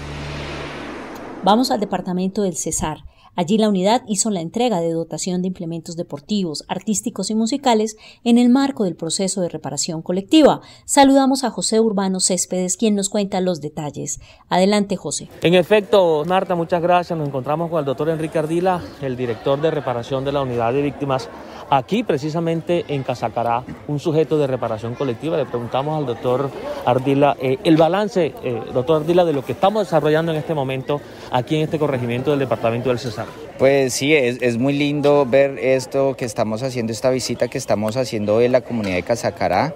Vamos 1.44 1.70
al 1.70 1.80
departamento 1.80 2.42
del 2.42 2.56
Cesar. 2.56 3.07
Allí 3.38 3.56
la 3.56 3.68
unidad 3.68 4.02
hizo 4.08 4.30
la 4.30 4.40
entrega 4.40 4.80
de 4.80 4.90
dotación 4.90 5.42
de 5.42 5.46
implementos 5.46 5.94
deportivos, 5.94 6.64
artísticos 6.66 7.30
y 7.30 7.36
musicales 7.36 7.96
en 8.24 8.36
el 8.36 8.48
marco 8.48 8.82
del 8.82 8.96
proceso 8.96 9.40
de 9.40 9.48
reparación 9.48 10.02
colectiva. 10.02 10.60
Saludamos 10.86 11.44
a 11.44 11.50
José 11.50 11.78
Urbano 11.78 12.18
Céspedes, 12.18 12.76
quien 12.76 12.96
nos 12.96 13.08
cuenta 13.08 13.40
los 13.40 13.60
detalles. 13.60 14.18
Adelante, 14.48 14.96
José. 14.96 15.28
En 15.42 15.54
efecto, 15.54 16.24
Marta, 16.26 16.56
muchas 16.56 16.82
gracias. 16.82 17.16
Nos 17.16 17.28
encontramos 17.28 17.70
con 17.70 17.78
el 17.78 17.84
doctor 17.84 18.08
Enrique 18.08 18.40
Ardila, 18.40 18.82
el 19.02 19.16
director 19.16 19.60
de 19.60 19.70
reparación 19.70 20.24
de 20.24 20.32
la 20.32 20.42
unidad 20.42 20.72
de 20.72 20.82
víctimas 20.82 21.28
aquí 21.70 22.02
precisamente 22.02 22.84
en 22.88 23.02
Casacará, 23.02 23.64
un 23.86 23.98
sujeto 23.98 24.38
de 24.38 24.46
reparación 24.46 24.94
colectiva. 24.94 25.36
Le 25.36 25.46
preguntamos 25.46 25.98
al 25.98 26.06
doctor 26.06 26.50
Ardila 26.84 27.36
eh, 27.40 27.58
el 27.64 27.76
balance, 27.76 28.34
eh, 28.42 28.62
doctor 28.72 29.02
Ardila, 29.02 29.24
de 29.24 29.32
lo 29.32 29.44
que 29.44 29.52
estamos 29.52 29.86
desarrollando 29.86 30.32
en 30.32 30.38
este 30.38 30.54
momento 30.54 31.00
aquí 31.30 31.56
en 31.56 31.62
este 31.62 31.78
corregimiento 31.78 32.30
del 32.30 32.40
departamento 32.40 32.88
del 32.88 32.98
Cesar. 32.98 33.26
Pues 33.58 33.92
sí, 33.94 34.14
es, 34.14 34.56
muy 34.56 34.72
lindo 34.72 35.26
ver 35.26 35.58
esto 35.58 36.14
que 36.16 36.24
estamos 36.24 36.62
haciendo, 36.62 36.92
esta 36.92 37.10
visita 37.10 37.48
que 37.48 37.58
estamos 37.58 37.96
haciendo 37.96 38.40
en 38.40 38.52
la 38.52 38.60
comunidad 38.60 38.96
de 38.96 39.02
Casacará. 39.02 39.74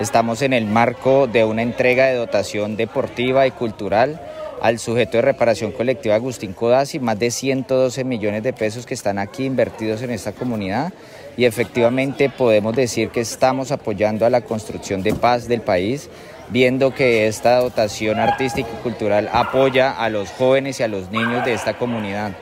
Estamos 0.00 0.42
en 0.42 0.52
el 0.52 0.66
marco 0.66 1.26
de 1.26 1.44
una 1.44 1.62
entrega 1.62 2.06
de 2.06 2.16
dotación 2.16 2.76
deportiva 2.76 3.46
y 3.46 3.50
cultural 3.50 4.20
al 4.60 4.78
sujeto 4.78 5.18
de 5.18 5.22
reparación 5.22 5.72
colectiva 5.72 6.14
Agustín 6.14 6.52
Codazzi, 6.52 6.98
más 6.98 7.18
de 7.18 7.30
112 7.30 8.04
millones 8.04 8.42
de 8.42 8.52
pesos 8.52 8.84
que 8.84 8.94
están 8.94 9.18
aquí 9.18 9.44
invertidos 9.44 10.02
en 10.02 10.10
esta 10.10 10.32
comunidad 10.32 10.92
y 11.40 11.46
efectivamente 11.46 12.28
podemos 12.28 12.76
decir 12.76 13.08
que 13.08 13.22
estamos 13.22 13.72
apoyando 13.72 14.26
a 14.26 14.30
la 14.30 14.42
construcción 14.42 15.02
de 15.02 15.14
paz 15.14 15.48
del 15.48 15.62
país, 15.62 16.10
viendo 16.50 16.94
que 16.94 17.28
esta 17.28 17.56
dotación 17.60 18.18
artística 18.18 18.68
y 18.70 18.82
cultural 18.82 19.30
apoya 19.32 19.90
a 19.90 20.10
los 20.10 20.28
jóvenes 20.28 20.80
y 20.80 20.82
a 20.82 20.88
los 20.88 21.10
niños 21.10 21.42
de 21.46 21.54
esta 21.54 21.78
comunidad. 21.78 22.32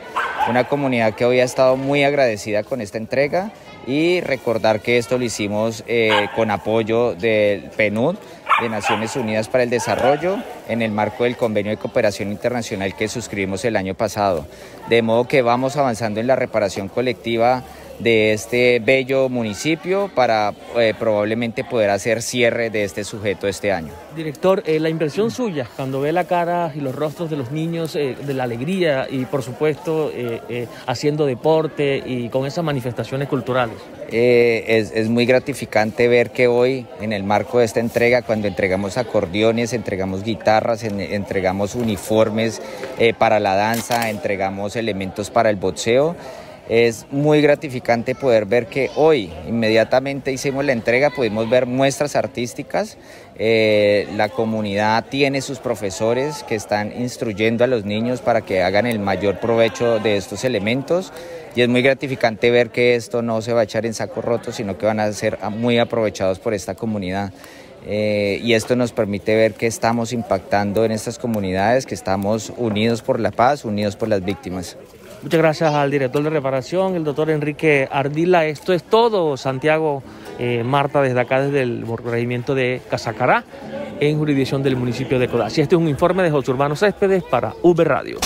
Una 0.50 0.64
comunidad 0.64 1.14
que 1.14 1.24
hoy 1.24 1.38
ha 1.38 1.44
estado 1.44 1.76
muy 1.76 2.02
agradecida 2.02 2.64
con 2.64 2.80
esta 2.80 2.98
entrega 2.98 3.52
y 3.86 4.20
recordar 4.20 4.80
que 4.80 4.98
esto 4.98 5.16
lo 5.16 5.24
hicimos 5.24 5.84
eh, 5.86 6.26
con 6.34 6.50
apoyo 6.50 7.14
del 7.14 7.70
PNUD, 7.76 8.16
de 8.60 8.68
Naciones 8.68 9.14
Unidas 9.14 9.46
para 9.48 9.62
el 9.62 9.70
Desarrollo 9.70 10.38
en 10.68 10.82
el 10.82 10.90
marco 10.90 11.22
del 11.22 11.36
convenio 11.36 11.70
de 11.70 11.76
cooperación 11.76 12.32
internacional 12.32 12.96
que 12.96 13.06
suscribimos 13.06 13.64
el 13.64 13.76
año 13.76 13.94
pasado. 13.94 14.44
De 14.88 15.02
modo 15.02 15.28
que 15.28 15.42
vamos 15.42 15.76
avanzando 15.76 16.18
en 16.18 16.26
la 16.26 16.34
reparación 16.34 16.88
colectiva 16.88 17.62
de 17.98 18.32
este 18.32 18.78
bello 18.78 19.28
municipio 19.28 20.10
para 20.14 20.54
eh, 20.76 20.94
probablemente 20.98 21.64
poder 21.64 21.90
hacer 21.90 22.22
cierre 22.22 22.70
de 22.70 22.84
este 22.84 23.04
sujeto 23.04 23.48
este 23.48 23.72
año. 23.72 23.92
Director, 24.14 24.62
eh, 24.66 24.78
la 24.80 24.88
impresión 24.88 25.30
suya 25.30 25.66
cuando 25.76 26.00
ve 26.00 26.12
la 26.12 26.24
cara 26.24 26.72
y 26.74 26.80
los 26.80 26.94
rostros 26.94 27.30
de 27.30 27.36
los 27.36 27.50
niños 27.50 27.96
eh, 27.96 28.16
de 28.20 28.34
la 28.34 28.44
alegría 28.44 29.06
y 29.10 29.24
por 29.24 29.42
supuesto 29.42 30.12
haciendo 30.86 31.26
deporte 31.26 32.02
y 32.04 32.28
con 32.28 32.46
esas 32.46 32.64
manifestaciones 32.64 33.28
culturales. 33.28 33.76
Es, 34.10 34.90
es, 34.92 35.08
muy 35.08 35.26
gratificante 35.26 36.08
ver 36.08 36.30
que 36.30 36.46
hoy 36.46 36.86
en 37.00 37.12
el 37.12 37.24
marco 37.24 37.58
de 37.58 37.64
esta 37.64 37.80
entrega, 37.80 38.22
cuando 38.22 38.48
entregamos 38.48 38.96
acordeones, 38.96 39.72
entregamos 39.72 40.22
guitarras, 40.22 40.82
entregamos 40.84 41.74
uniformes 41.74 42.62
para 43.18 43.40
la 43.40 43.54
danza, 43.54 44.10
entregamos 44.10 44.76
elementos 44.76 45.30
para 45.30 45.50
el 45.50 45.56
boxeo, 45.56 46.16
es 46.68 47.06
muy 47.10 47.40
gratificante 47.40 48.14
poder 48.14 48.44
ver 48.44 48.66
que 48.66 48.90
hoy 48.94 49.30
inmediatamente 49.48 50.32
hicimos 50.32 50.64
la 50.64 50.72
entrega, 50.72 51.10
pudimos 51.10 51.48
ver 51.48 51.66
muestras 51.66 52.14
artísticas, 52.14 52.98
eh, 53.38 54.06
la 54.16 54.28
comunidad 54.28 55.06
tiene 55.08 55.40
sus 55.40 55.60
profesores 55.60 56.42
que 56.44 56.54
están 56.54 56.92
instruyendo 57.00 57.64
a 57.64 57.66
los 57.66 57.84
niños 57.84 58.20
para 58.20 58.42
que 58.42 58.62
hagan 58.62 58.86
el 58.86 58.98
mayor 58.98 59.40
provecho 59.40 59.98
de 59.98 60.16
estos 60.16 60.44
elementos 60.44 61.12
y 61.56 61.62
es 61.62 61.68
muy 61.68 61.80
gratificante 61.80 62.50
ver 62.50 62.70
que 62.70 62.94
esto 62.96 63.22
no 63.22 63.40
se 63.40 63.52
va 63.52 63.60
a 63.60 63.64
echar 63.64 63.86
en 63.86 63.94
saco 63.94 64.20
roto, 64.20 64.52
sino 64.52 64.76
que 64.76 64.86
van 64.86 65.00
a 65.00 65.10
ser 65.12 65.38
muy 65.50 65.78
aprovechados 65.78 66.38
por 66.38 66.52
esta 66.52 66.74
comunidad. 66.74 67.32
Eh, 67.86 68.40
y 68.42 68.52
esto 68.52 68.76
nos 68.76 68.92
permite 68.92 69.34
ver 69.34 69.54
que 69.54 69.66
estamos 69.66 70.12
impactando 70.12 70.84
en 70.84 70.92
estas 70.92 71.18
comunidades, 71.18 71.86
que 71.86 71.94
estamos 71.94 72.52
unidos 72.56 73.02
por 73.02 73.18
la 73.18 73.30
paz, 73.30 73.64
unidos 73.64 73.96
por 73.96 74.08
las 74.08 74.22
víctimas. 74.24 74.76
Muchas 75.22 75.38
gracias 75.38 75.74
al 75.74 75.90
director 75.90 76.22
de 76.22 76.30
reparación, 76.30 76.94
el 76.94 77.02
doctor 77.02 77.30
Enrique 77.30 77.88
Ardila. 77.90 78.46
Esto 78.46 78.72
es 78.72 78.84
todo, 78.84 79.36
Santiago, 79.36 80.02
eh, 80.38 80.62
Marta, 80.62 81.02
desde 81.02 81.18
acá, 81.18 81.40
desde 81.40 81.62
el 81.62 81.84
regimiento 82.04 82.54
de 82.54 82.80
Casacará, 82.88 83.42
en 83.98 84.16
jurisdicción 84.16 84.62
del 84.62 84.76
municipio 84.76 85.18
de 85.18 85.26
Codazzi. 85.26 85.60
Este 85.60 85.74
es 85.74 85.80
un 85.80 85.88
informe 85.88 86.22
de 86.22 86.30
José 86.30 86.52
Urbano 86.52 86.76
Céspedes 86.76 87.24
para 87.24 87.52
V 87.62 87.84
Radio. 87.84 88.18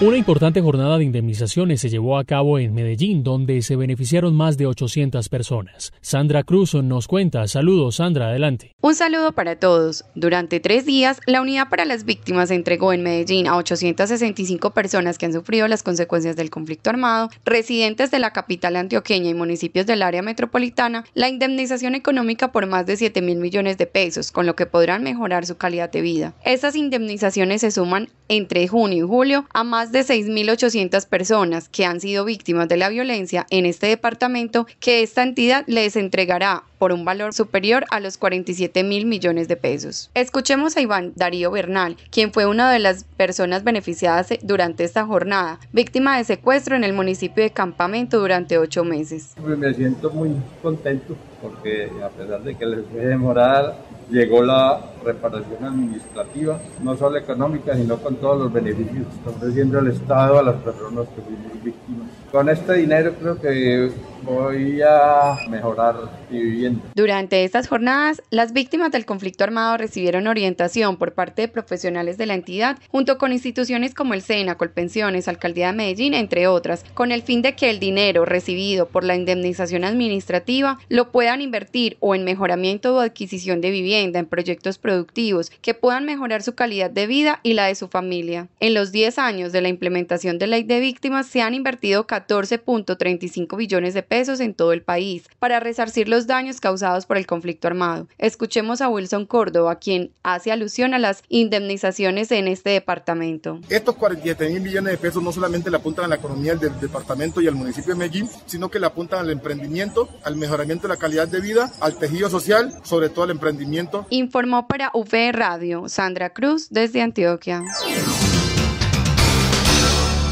Una 0.00 0.16
importante 0.16 0.60
jornada 0.60 0.96
de 0.96 1.02
indemnizaciones 1.02 1.80
se 1.80 1.88
llevó 1.88 2.18
a 2.18 2.24
cabo 2.24 2.60
en 2.60 2.72
Medellín, 2.72 3.24
donde 3.24 3.60
se 3.62 3.74
beneficiaron 3.74 4.32
más 4.32 4.56
de 4.56 4.66
800 4.66 5.28
personas. 5.28 5.92
Sandra 6.00 6.44
Cruz 6.44 6.74
nos 6.74 7.08
cuenta. 7.08 7.48
Saludos, 7.48 7.96
Sandra, 7.96 8.28
adelante. 8.28 8.76
Un 8.80 8.94
saludo 8.94 9.32
para 9.32 9.56
todos. 9.56 10.04
Durante 10.14 10.60
tres 10.60 10.86
días, 10.86 11.20
la 11.26 11.40
Unidad 11.40 11.68
para 11.68 11.84
las 11.84 12.04
Víctimas 12.04 12.52
entregó 12.52 12.92
en 12.92 13.02
Medellín 13.02 13.48
a 13.48 13.56
865 13.56 14.70
personas 14.70 15.18
que 15.18 15.26
han 15.26 15.32
sufrido 15.32 15.66
las 15.66 15.82
consecuencias 15.82 16.36
del 16.36 16.48
conflicto 16.48 16.90
armado, 16.90 17.28
residentes 17.44 18.12
de 18.12 18.20
la 18.20 18.32
capital 18.32 18.76
antioqueña 18.76 19.30
y 19.30 19.34
municipios 19.34 19.84
del 19.86 20.02
área 20.02 20.22
metropolitana, 20.22 21.06
la 21.14 21.28
indemnización 21.28 21.96
económica 21.96 22.52
por 22.52 22.66
más 22.66 22.86
de 22.86 22.96
7 22.96 23.20
mil 23.20 23.38
millones 23.38 23.78
de 23.78 23.88
pesos, 23.88 24.30
con 24.30 24.46
lo 24.46 24.54
que 24.54 24.66
podrán 24.66 25.02
mejorar 25.02 25.44
su 25.44 25.56
calidad 25.56 25.90
de 25.90 26.02
vida. 26.02 26.34
Estas 26.44 26.76
indemnizaciones 26.76 27.62
se 27.62 27.72
suman 27.72 28.10
entre 28.28 28.68
junio 28.68 29.04
y 29.04 29.08
julio 29.08 29.46
a 29.52 29.64
más 29.64 29.92
de 29.92 30.00
6.800 30.00 31.06
personas 31.06 31.68
que 31.68 31.84
han 31.84 32.00
sido 32.00 32.24
víctimas 32.24 32.68
de 32.68 32.76
la 32.76 32.88
violencia 32.88 33.46
en 33.50 33.66
este 33.66 33.86
departamento 33.86 34.66
que 34.80 35.02
esta 35.02 35.22
entidad 35.22 35.64
les 35.66 35.96
entregará 35.96 36.64
por 36.78 36.92
un 36.92 37.04
valor 37.04 37.34
superior 37.34 37.84
a 37.90 38.00
los 38.00 38.18
47 38.18 38.84
mil 38.84 39.06
millones 39.06 39.48
de 39.48 39.56
pesos. 39.56 40.10
Escuchemos 40.14 40.76
a 40.76 40.80
Iván 40.80 41.12
Darío 41.16 41.50
Bernal, 41.50 41.96
quien 42.10 42.32
fue 42.32 42.46
una 42.46 42.70
de 42.72 42.78
las 42.78 43.04
personas 43.04 43.64
beneficiadas 43.64 44.28
durante 44.42 44.84
esta 44.84 45.04
jornada, 45.04 45.58
víctima 45.72 46.16
de 46.16 46.24
secuestro 46.24 46.76
en 46.76 46.84
el 46.84 46.92
municipio 46.92 47.42
de 47.42 47.50
Campamento 47.50 48.20
durante 48.20 48.58
ocho 48.58 48.84
meses. 48.84 49.32
Pues 49.40 49.58
me 49.58 49.74
siento 49.74 50.10
muy 50.10 50.30
contento 50.62 51.16
porque 51.42 51.90
a 52.02 52.08
pesar 52.08 52.42
de 52.42 52.56
que 52.56 52.66
les 52.66 52.86
fue 52.86 53.00
demorar, 53.00 53.76
llegó 54.10 54.42
la 54.42 54.80
reparación 55.04 55.64
administrativa, 55.64 56.58
no 56.82 56.96
solo 56.96 57.18
económica, 57.18 57.74
sino 57.74 57.96
con 57.98 58.16
todos 58.16 58.40
los 58.40 58.52
beneficios 58.52 59.06
que 59.06 59.16
está 59.16 59.30
ofreciendo 59.30 59.78
el 59.78 59.88
Estado 59.88 60.38
a 60.38 60.42
las 60.42 60.56
personas 60.56 61.06
que 61.14 61.22
fuimos 61.22 61.62
víctimas. 61.62 62.08
Con 62.32 62.48
este 62.48 62.74
dinero 62.74 63.14
creo 63.20 63.40
que 63.40 63.90
voy 64.22 64.80
a 64.82 65.38
mejorar 65.48 65.96
y 66.30 66.38
vivienda. 66.38 66.80
Durante 66.94 67.44
estas 67.44 67.68
jornadas, 67.68 68.22
las 68.30 68.52
víctimas 68.52 68.90
del 68.92 69.06
conflicto 69.06 69.44
armado 69.44 69.76
recibieron 69.76 70.26
orientación 70.26 70.96
por 70.96 71.14
parte 71.14 71.42
de 71.42 71.48
profesionales 71.48 72.18
de 72.18 72.26
la 72.26 72.34
entidad, 72.34 72.78
junto 72.90 73.18
con 73.18 73.32
instituciones 73.32 73.94
como 73.94 74.14
el 74.14 74.22
SENA, 74.22 74.56
Colpensiones, 74.56 75.28
Alcaldía 75.28 75.68
de 75.68 75.72
Medellín, 75.74 76.14
entre 76.14 76.46
otras, 76.46 76.84
con 76.94 77.12
el 77.12 77.22
fin 77.22 77.42
de 77.42 77.54
que 77.54 77.70
el 77.70 77.80
dinero 77.80 78.24
recibido 78.24 78.88
por 78.88 79.04
la 79.04 79.16
indemnización 79.16 79.84
administrativa 79.84 80.78
lo 80.88 81.10
puedan 81.10 81.40
invertir 81.40 81.96
o 82.00 82.14
en 82.14 82.24
mejoramiento 82.24 82.96
o 82.96 83.00
adquisición 83.00 83.60
de 83.60 83.70
vivienda, 83.70 84.18
en 84.18 84.26
proyectos 84.26 84.78
productivos 84.78 85.50
que 85.62 85.74
puedan 85.74 86.04
mejorar 86.04 86.42
su 86.42 86.54
calidad 86.54 86.90
de 86.90 87.06
vida 87.06 87.40
y 87.42 87.54
la 87.54 87.66
de 87.66 87.74
su 87.74 87.88
familia. 87.88 88.48
En 88.60 88.74
los 88.74 88.92
10 88.92 89.18
años 89.18 89.52
de 89.52 89.60
la 89.60 89.68
implementación 89.68 90.38
de 90.38 90.46
ley 90.46 90.62
de 90.62 90.80
víctimas 90.80 91.26
se 91.26 91.42
han 91.42 91.54
invertido 91.54 92.06
14.35 92.06 93.56
billones 93.56 93.94
de 93.94 94.02
pesos 94.08 94.40
en 94.40 94.54
todo 94.54 94.72
el 94.72 94.82
país 94.82 95.28
para 95.38 95.60
resarcir 95.60 96.08
los 96.08 96.26
daños 96.26 96.60
causados 96.60 97.06
por 97.06 97.16
el 97.18 97.26
conflicto 97.26 97.68
armado. 97.68 98.08
Escuchemos 98.18 98.80
a 98.80 98.88
Wilson 98.88 99.26
Córdoba, 99.26 99.76
quien 99.76 100.12
hace 100.22 100.50
alusión 100.50 100.94
a 100.94 100.98
las 100.98 101.22
indemnizaciones 101.28 102.32
en 102.32 102.48
este 102.48 102.70
departamento. 102.70 103.60
Estos 103.68 103.94
47 103.96 104.48
mil 104.48 104.62
millones 104.62 104.92
de 104.92 104.98
pesos 104.98 105.22
no 105.22 105.32
solamente 105.32 105.70
le 105.70 105.76
apuntan 105.76 106.06
a 106.06 106.08
la 106.08 106.16
economía 106.16 106.54
del 106.54 106.78
departamento 106.80 107.40
y 107.40 107.46
al 107.46 107.54
municipio 107.54 107.94
de 107.94 107.98
Medellín, 107.98 108.28
sino 108.46 108.70
que 108.70 108.80
le 108.80 108.86
apuntan 108.86 109.20
al 109.20 109.30
emprendimiento, 109.30 110.08
al 110.24 110.36
mejoramiento 110.36 110.88
de 110.88 110.94
la 110.94 110.98
calidad 110.98 111.28
de 111.28 111.40
vida, 111.40 111.70
al 111.80 111.98
tejido 111.98 112.30
social, 112.30 112.72
sobre 112.82 113.08
todo 113.08 113.24
al 113.24 113.30
emprendimiento. 113.30 114.06
Informó 114.10 114.66
para 114.66 114.90
UV 114.94 115.32
Radio 115.32 115.88
Sandra 115.88 116.30
Cruz 116.30 116.68
desde 116.70 117.02
Antioquia. 117.02 117.62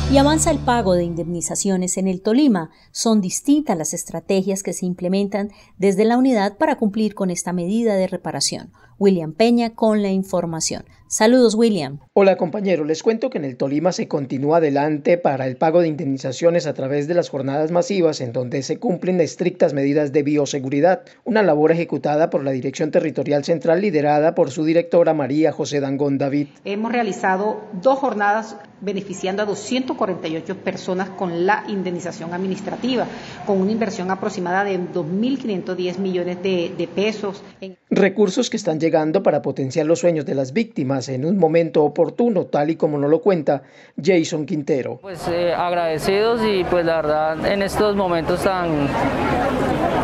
Y 0.09 0.19
avanza 0.19 0.53
el 0.53 0.61
pago 0.61 0.95
de 0.95 1.03
indemnizaciones 1.03 1.97
en 1.97 2.07
el 2.07 2.23
Tolima. 2.23 2.71
Son 2.93 3.21
distintas 3.21 3.77
las 3.77 3.93
estrategias 3.93 4.63
que 4.63 4.73
se 4.73 4.87
implementan 4.87 5.51
desde 5.79 6.05
la 6.05 6.17
unidad 6.17 6.59
para 6.59 6.77
cumplir 6.77 7.17
con 7.17 7.29
esta 7.29 7.53
medida 7.53 7.97
de 7.97 8.07
reparación. 8.07 8.71
William 8.99 9.33
Peña 9.33 9.75
con 9.75 10.01
la 10.03 10.09
información. 10.09 10.85
Saludos, 11.09 11.55
William. 11.55 11.99
Hola, 12.15 12.37
compañero. 12.37 12.85
Les 12.85 13.03
cuento 13.03 13.31
que 13.31 13.39
en 13.39 13.45
el 13.45 13.57
Tolima 13.57 13.93
se 13.93 14.09
continúa 14.09 14.57
adelante 14.57 15.19
para 15.19 15.47
el 15.47 15.57
pago 15.57 15.81
de 15.81 15.89
indemnizaciones 15.89 16.67
a 16.67 16.75
través 16.75 17.07
de 17.07 17.15
las 17.15 17.29
jornadas 17.29 17.71
masivas 17.71 18.21
en 18.21 18.33
donde 18.33 18.63
se 18.63 18.79
cumplen 18.79 19.21
estrictas 19.21 19.75
medidas 19.75 20.13
de 20.13 20.23
bioseguridad, 20.23 21.03
una 21.25 21.43
labor 21.43 21.73
ejecutada 21.73 22.31
por 22.31 22.43
la 22.43 22.53
Dirección 22.53 22.91
Territorial 22.91 23.45
Central 23.45 23.83
liderada 23.83 24.35
por 24.35 24.51
su 24.51 24.65
directora 24.65 25.15
María 25.15 25.53
José 25.53 25.81
Dangón 25.81 26.19
David. 26.19 26.49
Hemos 26.65 26.91
realizado 26.91 27.61
dos 27.83 27.99
jornadas 27.99 28.57
beneficiando 28.81 29.43
a 29.43 29.47
248 29.47 30.57
personas 30.59 31.11
con 31.11 31.47
la 31.47 31.65
indemnización 31.69 32.35
administrativa, 32.35 33.07
con 33.47 33.61
una 33.61 33.73
inversión 33.73 34.11
aproximada 34.11 34.65
de 34.65 34.79
2.510 34.79 35.99
millones 35.99 36.43
de, 36.43 36.73
de 36.77 36.89
pesos. 36.89 37.43
Recursos 37.91 38.51
que 38.51 38.57
están 38.57 38.79
llegando 38.79 39.23
para 39.23 39.43
potenciar 39.43 39.87
los 39.87 40.01
sueños 40.01 40.27
de 40.27 40.35
las 40.35 40.53
víctimas 40.53 41.09
en 41.09 41.25
un 41.25 41.39
momento 41.39 41.85
oportuno, 41.85 42.47
tal 42.47 42.71
y 42.71 42.77
como 42.77 42.99
nos 42.99 43.11
lo 43.11 43.21
cuenta 43.21 43.63
Jason 44.03 44.45
Quintero. 44.47 44.99
Pues 45.01 45.27
eh, 45.29 45.53
agradecidos 45.53 46.41
y 46.47 46.65
pues 46.65 46.85
la 46.85 46.97
verdad 46.97 47.47
en 47.47 47.63
estos 47.63 47.97
momentos 47.97 48.43
tan 48.43 48.89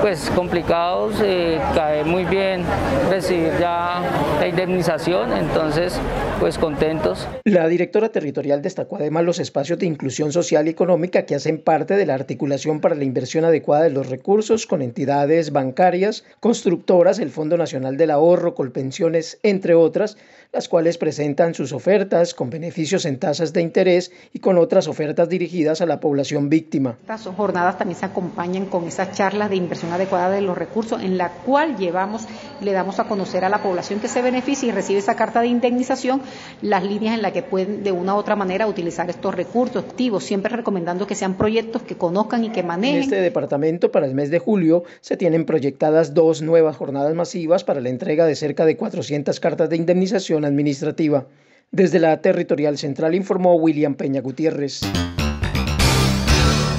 pues 0.01 0.31
complicados 0.31 1.15
eh, 1.23 1.61
cae 1.75 2.03
muy 2.03 2.25
bien 2.25 2.65
recibir 3.09 3.53
ya 3.61 4.03
la 4.41 4.49
indemnización, 4.49 5.33
entonces 5.33 5.97
pues 6.41 6.59
contentos. 6.59 7.29
La 7.45 7.69
directora 7.69 8.09
territorial 8.09 8.62
destacó 8.63 8.97
además 8.97 9.25
los 9.25 9.39
espacios 9.39 9.79
de 9.79 9.87
inclusión 9.87 10.33
social 10.33 10.67
y 10.67 10.71
económica 10.71 11.27
que 11.27 11.35
hacen 11.35 11.59
parte 11.61 11.97
de 11.97 12.07
la 12.07 12.15
articulación 12.15 12.81
para 12.81 12.95
la 12.95 13.05
inversión 13.05 13.45
adecuada 13.45 13.85
de 13.85 13.91
los 13.91 14.09
recursos 14.09 14.67
con 14.67 14.83
entidades 14.83 15.53
bancarias, 15.53 16.25
constructoras, 16.41 17.19
el 17.19 17.31
Fondo 17.31 17.57
Nacional 17.57 17.97
del 17.97 18.11
Ahorro, 18.11 18.55
Colpensiones, 18.55 19.39
entre 19.43 19.75
otras, 19.75 20.17
las 20.53 20.69
cuales 20.69 20.99
presentan 20.99 21.55
sus 21.55 21.73
ofertas 21.73 22.35
con 22.35 22.51
beneficios 22.51 23.07
en 23.07 23.19
tasas 23.19 23.55
de 23.55 23.63
interés 23.63 24.13
y 24.35 24.41
con 24.41 24.59
otras 24.59 24.87
ofertas 24.87 25.31
dirigidas 25.31 25.81
a 25.81 25.87
la 25.87 25.99
población 25.99 26.51
víctima. 26.51 26.99
Estas 27.01 27.27
jornadas 27.27 27.79
también 27.79 27.99
se 27.99 28.05
acompañan 28.05 28.67
con 28.67 28.87
esas 28.87 29.13
charlas 29.13 29.49
de 29.49 29.57
inversión 29.57 29.93
adecuada 29.93 30.31
de 30.31 30.43
los 30.43 30.57
recursos 30.57 31.03
en 31.03 31.17
la 31.17 31.31
cual 31.31 31.79
llevamos, 31.79 32.27
le 32.61 32.73
damos 32.73 33.01
a 33.01 33.05
conocer 33.05 33.47
a 33.47 33.49
la 33.49 33.63
población 33.63 34.01
que 34.01 34.09
se 34.09 34.21
beneficia 34.21 34.69
y 34.69 34.73
recibe 34.73 34.99
esa 34.99 35.17
carta 35.17 35.41
de 35.41 35.47
indemnización 35.47 36.21
las 36.61 36.85
líneas 36.85 37.15
en 37.15 37.23
las 37.23 37.33
que 37.33 37.43
pueden 37.43 37.83
de 37.83 37.93
una 37.93 38.15
u 38.15 38.19
otra 38.19 38.37
manera 38.37 38.67
utilizar 38.67 39.09
estos 39.09 39.35
recursos 39.35 39.85
activos, 39.85 40.25
siempre 40.25 40.55
recomendando 40.55 41.07
que 41.07 41.15
sean 41.15 41.39
proyectos 41.39 41.83
que 41.83 41.97
conozcan 41.97 42.45
y 42.45 42.51
que 42.51 42.63
manejen. 42.63 42.97
En 42.97 43.03
este 43.03 43.21
departamento 43.23 43.91
para 43.91 44.05
el 44.05 44.15
mes 44.15 44.31
de 44.31 44.39
julio 44.39 44.85
se 45.01 45.17
tienen 45.17 45.47
proyectadas 45.47 46.13
dos 46.13 46.43
nuevas 46.43 46.77
jornadas 46.77 47.15
masivas 47.15 47.65
para 47.65 47.81
la 47.81 47.89
entrega 47.89 48.27
de 48.27 48.37
cerca 48.37 48.67
de 48.67 48.77
400 48.77 49.41
cartas 49.41 49.71
de 49.71 49.77
indemnización 49.77 50.42
administrativa. 50.45 51.29
Desde 51.71 51.99
la 51.99 52.21
Territorial 52.21 52.77
Central 52.77 53.15
informó 53.15 53.55
William 53.55 53.95
Peña 53.95 54.21
Gutiérrez. 54.21 54.83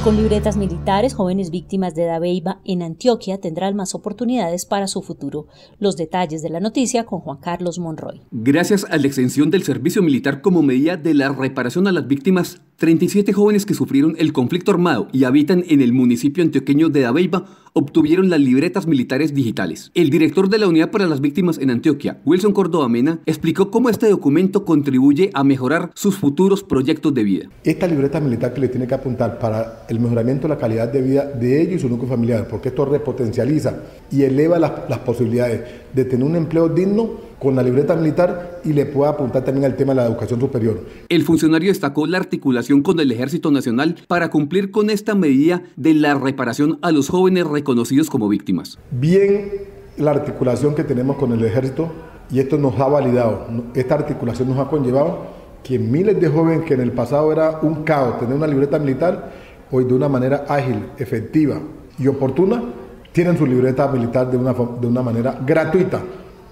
Con 0.04 0.18
libretas 0.18 0.58
militares, 0.58 1.14
jóvenes 1.14 1.50
víctimas 1.50 1.96
de 1.96 2.04
Dabeiba 2.04 2.60
en 2.66 2.82
Antioquia 2.82 3.40
tendrán 3.40 3.78
más 3.78 3.96
oportunidades 3.96 4.66
para 4.66 4.88
su 4.88 5.02
futuro. 5.02 5.48
Los 5.80 5.96
detalles 5.96 6.42
de 6.42 6.50
la 6.50 6.60
noticia 6.60 7.06
con 7.06 7.22
Juan 7.22 7.38
Carlos 7.38 7.80
Monroy. 7.80 8.20
Gracias 8.32 8.86
a 8.90 8.98
la 8.98 9.08
extensión 9.08 9.50
del 9.50 9.64
servicio 9.64 10.04
militar 10.04 10.42
como 10.42 10.62
medida 10.62 10.98
de 10.98 11.14
la 11.14 11.30
reparación 11.30 11.88
a 11.88 11.94
las 11.94 12.06
víctimas, 12.06 12.60
37 12.80 13.32
jóvenes 13.32 13.66
que 13.66 13.76
sufrieron 13.76 14.16
el 14.20 14.34
conflicto 14.34 14.72
armado 14.72 15.08
y 15.14 15.24
habitan 15.24 15.64
en 15.70 15.80
el 15.80 15.94
municipio 15.94 16.44
antioqueño 16.44 16.90
de 16.90 17.00
Dabeiba 17.00 17.46
obtuvieron 17.74 18.30
las 18.30 18.40
libretas 18.40 18.88
militares 18.88 19.34
digitales. 19.34 19.92
El 19.96 20.10
director 20.10 20.50
de 20.50 20.60
la 20.60 20.68
Unidad 20.68 20.92
para 20.92 21.08
las 21.08 21.22
Víctimas 21.22 21.58
en 21.58 21.72
Antioquia, 21.72 22.22
Wilson 22.24 22.54
Córdoba 22.54 22.88
Mena, 22.88 23.20
explicó 23.26 23.72
cómo 23.72 23.90
este 23.90 24.10
documento 24.10 24.64
contribuye 24.64 25.32
a 25.34 25.44
mejorar 25.44 25.90
sus 25.96 26.16
futuros 26.16 26.64
proyectos 26.64 27.14
de 27.14 27.24
vida. 27.24 27.50
Esta 27.64 27.88
libreta 27.88 28.20
militar 28.20 28.54
que 28.54 28.62
le 28.62 28.68
tiene 28.70 28.88
que 28.88 28.94
apuntar 28.94 29.40
para 29.40 29.86
el 29.90 30.00
mejoramiento 30.00 30.48
de 30.48 30.54
la 30.54 30.60
calidad 30.60 30.92
de 30.92 31.02
vida 31.02 31.26
de 31.26 31.62
ellos 31.62 31.76
y 31.76 31.80
su 31.80 31.90
núcleo 31.90 32.10
familiar, 32.10 32.48
porque 32.48 32.70
esto 32.70 32.86
repotencializa 32.86 33.76
y 34.12 34.22
eleva 34.22 34.60
las, 34.60 34.72
las 34.88 35.00
posibilidades 35.00 35.62
de 35.94 36.06
tener 36.06 36.26
un 36.26 36.36
empleo 36.36 36.70
digno 36.70 37.33
con 37.44 37.58
la 37.58 37.62
libreta 37.62 37.96
militar 37.96 38.62
y 38.64 38.72
le 38.72 38.86
pueda 38.86 39.12
apuntar 39.12 39.44
también 39.44 39.66
al 39.66 39.76
tema 39.76 39.94
de 39.94 39.98
la 39.98 40.08
educación 40.08 40.40
superior. 40.40 40.82
El 41.10 41.24
funcionario 41.24 41.70
destacó 41.70 42.08
la 42.08 42.18
articulación 42.18 42.82
con 42.82 43.02
el 43.02 43.12
Ejército 43.12 43.52
Nacional 43.52 43.98
para 44.08 44.30
cumplir 44.30 44.72
con 44.72 44.90
esta 44.90 45.14
medida 45.14 45.62
de 45.76 45.94
la 45.94 46.16
reparación 46.16 46.80
a 46.82 46.92
los 46.92 47.10
jóvenes 47.10 47.46
reconocidos 47.46 48.10
como 48.10 48.30
víctimas. 48.30 48.80
Bien 48.92 49.52
la 49.98 50.12
articulación 50.12 50.74
que 50.74 50.86
tenemos 50.86 51.18
con 51.18 51.34
el 51.34 51.44
Ejército 51.44 51.92
y 52.32 52.40
esto 52.40 52.58
nos 52.58 52.80
ha 52.80 52.88
validado, 52.88 53.46
esta 53.76 53.96
articulación 53.96 54.50
nos 54.50 54.58
ha 54.58 54.70
conllevado 54.70 55.28
que 55.64 55.78
miles 55.78 56.20
de 56.20 56.30
jóvenes 56.30 56.66
que 56.66 56.76
en 56.76 56.82
el 56.82 56.94
pasado 56.94 57.32
era 57.32 57.60
un 57.62 57.84
caos 57.84 58.20
tener 58.20 58.36
una 58.36 58.48
libreta 58.48 58.80
militar, 58.80 59.32
hoy 59.70 59.84
de 59.84 59.94
una 59.94 60.08
manera 60.08 60.46
ágil, 60.48 60.86
efectiva 60.98 61.60
y 62.00 62.08
oportuna, 62.08 62.64
tienen 63.12 63.38
su 63.38 63.46
libreta 63.46 63.88
militar 63.90 64.32
de 64.32 64.38
una, 64.38 64.54
de 64.54 64.88
una 64.88 65.02
manera 65.02 65.40
gratuita 65.46 66.02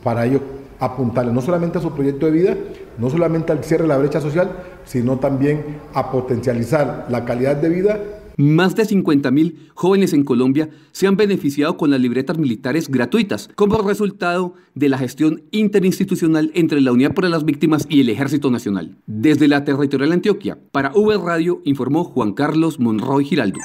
para 0.04 0.26
ellos 0.26 0.42
apuntarle 0.82 1.32
no 1.32 1.42
solamente 1.42 1.78
a 1.78 1.82
su 1.82 1.92
proyecto 1.92 2.26
de 2.26 2.32
vida, 2.32 2.58
no 2.98 3.10
solamente 3.10 3.54
al 3.54 3.64
cierre 3.64 3.84
de 3.84 3.90
la 3.90 3.98
brecha 3.98 4.20
social, 4.20 4.52
sino 4.84 5.18
también 5.18 5.80
a 5.94 6.12
potencializar 6.12 7.06
la 7.10 7.24
calidad 7.24 7.56
de 7.56 7.70
vida. 7.70 8.00
Más 8.38 8.76
de 8.76 8.84
50.000 8.84 9.56
jóvenes 9.76 10.14
en 10.14 10.24
Colombia 10.24 10.70
se 10.92 11.06
han 11.06 11.16
beneficiado 11.16 11.78
con 11.78 11.92
las 11.92 12.00
libretas 12.00 12.40
militares 12.40 12.90
gratuitas 12.90 13.50
como 13.56 13.78
resultado 13.78 14.56
de 14.74 14.90
la 14.90 14.98
gestión 14.98 15.44
interinstitucional 15.52 16.52
entre 16.56 16.82
la 16.82 16.92
Unidad 16.92 17.14
para 17.14 17.30
las 17.30 17.46
Víctimas 17.46 17.86
y 17.88 18.02
el 18.02 18.10
Ejército 18.10 18.50
Nacional. 18.50 18.98
Desde 19.06 19.48
la 19.48 19.64
territorial 19.64 20.14
Antioquia, 20.14 20.58
para 20.72 20.92
V 20.96 21.18
Radio 21.24 21.62
informó 21.66 22.04
Juan 22.04 22.34
Carlos 22.34 22.80
Monroy 22.80 23.26
Giraldo. 23.26 23.60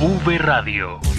V 0.00 0.38
Radio. 0.38 1.11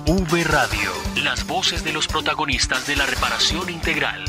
V 0.07 0.43
Radio, 0.43 0.91
las 1.23 1.47
voces 1.47 1.83
de 1.83 1.91
los 1.91 2.07
protagonistas 2.07 2.85
de 2.85 2.95
la 2.95 3.07
reparación 3.07 3.71
integral. 3.71 4.23